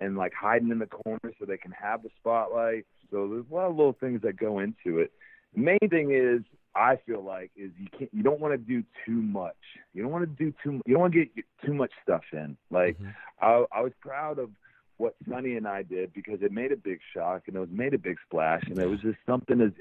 and 0.00 0.16
like 0.16 0.32
hiding 0.32 0.70
in 0.70 0.78
the 0.78 0.86
corner 0.86 1.32
so 1.38 1.44
they 1.44 1.58
can 1.58 1.72
have 1.72 2.02
the 2.02 2.10
spotlight. 2.18 2.86
So 3.10 3.28
there's 3.28 3.44
a 3.50 3.54
lot 3.54 3.70
of 3.70 3.76
little 3.76 3.96
things 3.98 4.22
that 4.22 4.36
go 4.36 4.60
into 4.60 4.98
it. 4.98 5.12
The 5.54 5.60
main 5.60 5.88
thing 5.88 6.12
is 6.12 6.42
I 6.74 6.96
feel 7.06 7.22
like 7.22 7.50
is 7.56 7.70
you 7.78 7.88
can't 7.96 8.10
you 8.12 8.22
don't 8.22 8.40
want 8.40 8.54
to 8.54 8.58
do 8.58 8.82
too 9.04 9.20
much. 9.20 9.56
You 9.92 10.02
don't 10.02 10.12
want 10.12 10.24
to 10.24 10.44
do 10.44 10.54
too 10.62 10.72
much, 10.72 10.82
you 10.86 10.94
don't 10.94 11.00
want 11.00 11.14
to 11.14 11.24
get 11.24 11.44
too 11.64 11.74
much 11.74 11.92
stuff 12.02 12.22
in. 12.32 12.56
Like 12.70 12.96
mm-hmm. 12.98 13.10
I 13.40 13.64
I 13.72 13.82
was 13.82 13.92
proud 14.00 14.38
of 14.38 14.50
what 14.96 15.16
Sonny 15.28 15.56
and 15.56 15.66
I 15.66 15.82
did 15.82 16.12
because 16.12 16.42
it 16.42 16.52
made 16.52 16.72
a 16.72 16.76
big 16.76 17.00
shock 17.14 17.44
and 17.46 17.56
it 17.56 17.60
was 17.60 17.70
made 17.72 17.94
a 17.94 17.98
big 17.98 18.18
splash 18.26 18.62
and 18.68 18.78
it 18.78 18.86
was 18.86 19.00
just 19.00 19.18
something 19.26 19.60
as 19.60 19.72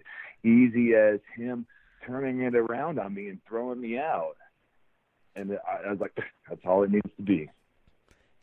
easy 0.44 0.96
as 0.96 1.20
him 1.36 1.66
turning 2.08 2.42
it 2.42 2.56
around 2.56 3.00
on 3.00 3.14
me 3.14 3.28
and 3.28 3.40
throwing 3.48 3.82
me 3.82 3.98
out. 3.98 4.36
And 5.36 5.58
I, 5.68 5.88
I 5.88 5.92
was 5.92 6.00
like, 6.00 6.18
that's 6.50 6.62
all 6.66 6.84
it 6.84 6.92
needs 6.92 7.10
to 7.18 7.24
be. 7.24 7.50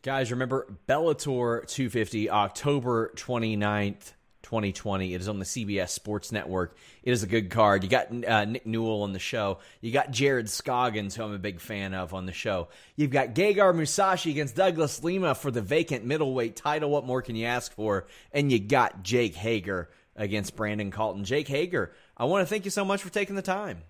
Guys, 0.06 0.30
remember 0.30 0.68
Bellator 0.88 1.66
250, 1.66 2.30
October 2.30 3.10
29th. 3.16 4.12
2020. 4.42 5.12
It 5.12 5.20
is 5.20 5.28
on 5.28 5.40
the 5.40 5.44
CBS 5.44 5.88
Sports 5.88 6.30
Network. 6.30 6.76
It 7.02 7.10
is 7.10 7.24
a 7.24 7.26
good 7.26 7.50
card. 7.50 7.82
You 7.82 7.90
got 7.90 8.24
uh, 8.24 8.44
Nick 8.44 8.64
Newell 8.64 9.02
on 9.02 9.12
the 9.12 9.18
show. 9.18 9.58
You 9.80 9.90
got 9.90 10.12
Jared 10.12 10.48
Scoggins, 10.48 11.16
who 11.16 11.24
I'm 11.24 11.32
a 11.32 11.38
big 11.38 11.58
fan 11.58 11.94
of, 11.94 12.14
on 12.14 12.26
the 12.26 12.32
show. 12.32 12.68
You've 12.94 13.10
got 13.10 13.34
Gegard 13.34 13.74
Mousasi 13.74 14.30
against 14.30 14.54
Douglas 14.54 15.02
Lima 15.02 15.34
for 15.34 15.50
the 15.50 15.62
vacant 15.62 16.04
middleweight 16.04 16.54
title. 16.54 16.90
What 16.90 17.04
more 17.04 17.22
can 17.22 17.34
you 17.34 17.46
ask 17.46 17.72
for? 17.72 18.06
And 18.30 18.52
you 18.52 18.60
got 18.60 19.02
Jake 19.02 19.34
Hager 19.34 19.90
against 20.14 20.54
Brandon 20.54 20.92
Calton. 20.92 21.24
Jake 21.24 21.48
Hager, 21.48 21.90
I 22.16 22.26
want 22.26 22.42
to 22.42 22.46
thank 22.46 22.64
you 22.64 22.70
so 22.70 22.84
much 22.84 23.02
for 23.02 23.10
taking 23.10 23.34
the 23.34 23.42
time. 23.42 23.82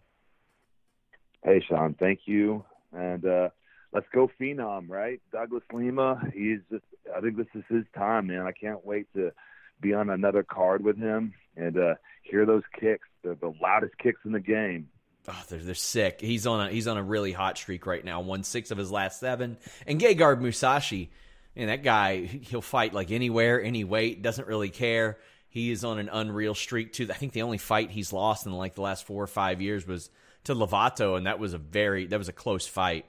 Hey, 1.44 1.62
Sean, 1.68 1.94
thank 2.00 2.20
you. 2.24 2.64
And 2.94 3.26
uh, 3.26 3.50
let's 3.92 4.06
go 4.12 4.30
Phenom, 4.40 4.88
right? 4.88 5.20
Douglas 5.32 5.64
Lima, 5.72 6.20
he's 6.34 6.60
just, 6.70 6.84
I 7.14 7.20
think 7.20 7.36
this 7.36 7.46
is 7.54 7.64
his 7.68 7.84
time, 7.96 8.28
man. 8.28 8.42
I 8.42 8.52
can't 8.52 8.84
wait 8.84 9.06
to– 9.14 9.32
be 9.80 9.94
on 9.94 10.10
another 10.10 10.42
card 10.42 10.82
with 10.82 10.98
him 10.98 11.34
and 11.56 11.76
uh, 11.76 11.94
hear 12.22 12.46
those 12.46 12.62
kicks. 12.78 13.06
They're 13.22 13.34
the 13.34 13.52
loudest 13.60 13.98
kicks 13.98 14.20
in 14.24 14.32
the 14.32 14.40
game. 14.40 14.88
Oh, 15.28 15.42
they're, 15.48 15.58
they're 15.58 15.74
sick. 15.74 16.20
He's 16.20 16.46
on 16.46 16.66
a 16.66 16.70
he's 16.70 16.86
on 16.86 16.96
a 16.96 17.02
really 17.02 17.32
hot 17.32 17.58
streak 17.58 17.84
right 17.86 18.04
now. 18.04 18.20
Won 18.20 18.42
six 18.42 18.70
of 18.70 18.78
his 18.78 18.90
last 18.90 19.20
seven. 19.20 19.58
And 19.86 20.00
Gegard 20.00 20.40
Mousasi, 20.40 21.08
man, 21.54 21.66
that 21.66 21.82
guy 21.82 22.22
he'll 22.22 22.62
fight 22.62 22.94
like 22.94 23.10
anywhere, 23.10 23.62
any 23.62 23.84
weight, 23.84 24.22
doesn't 24.22 24.46
really 24.46 24.70
care. 24.70 25.18
He 25.48 25.70
is 25.70 25.84
on 25.84 25.98
an 25.98 26.08
unreal 26.12 26.54
streak 26.54 26.92
too. 26.92 27.08
I 27.10 27.14
think 27.14 27.32
the 27.32 27.42
only 27.42 27.58
fight 27.58 27.90
he's 27.90 28.12
lost 28.12 28.46
in 28.46 28.52
like 28.52 28.74
the 28.74 28.82
last 28.82 29.04
four 29.04 29.22
or 29.22 29.26
five 29.26 29.60
years 29.60 29.86
was 29.86 30.10
to 30.44 30.54
Lovato, 30.54 31.16
and 31.16 31.26
that 31.26 31.38
was 31.38 31.54
a 31.54 31.58
very 31.58 32.06
that 32.06 32.18
was 32.18 32.28
a 32.28 32.32
close 32.32 32.66
fight. 32.66 33.06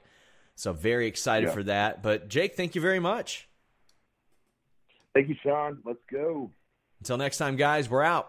So 0.58 0.72
very 0.72 1.06
excited 1.06 1.50
yeah. 1.50 1.54
for 1.54 1.62
that. 1.62 2.02
But 2.02 2.28
Jake, 2.28 2.56
thank 2.56 2.74
you 2.74 2.80
very 2.80 2.98
much. 2.98 3.46
Thank 5.14 5.28
you, 5.28 5.36
Sean. 5.40 5.78
Let's 5.84 6.00
go. 6.10 6.50
Until 6.98 7.16
next 7.16 7.38
time, 7.38 7.54
guys, 7.54 7.88
we're 7.88 8.02
out. 8.02 8.28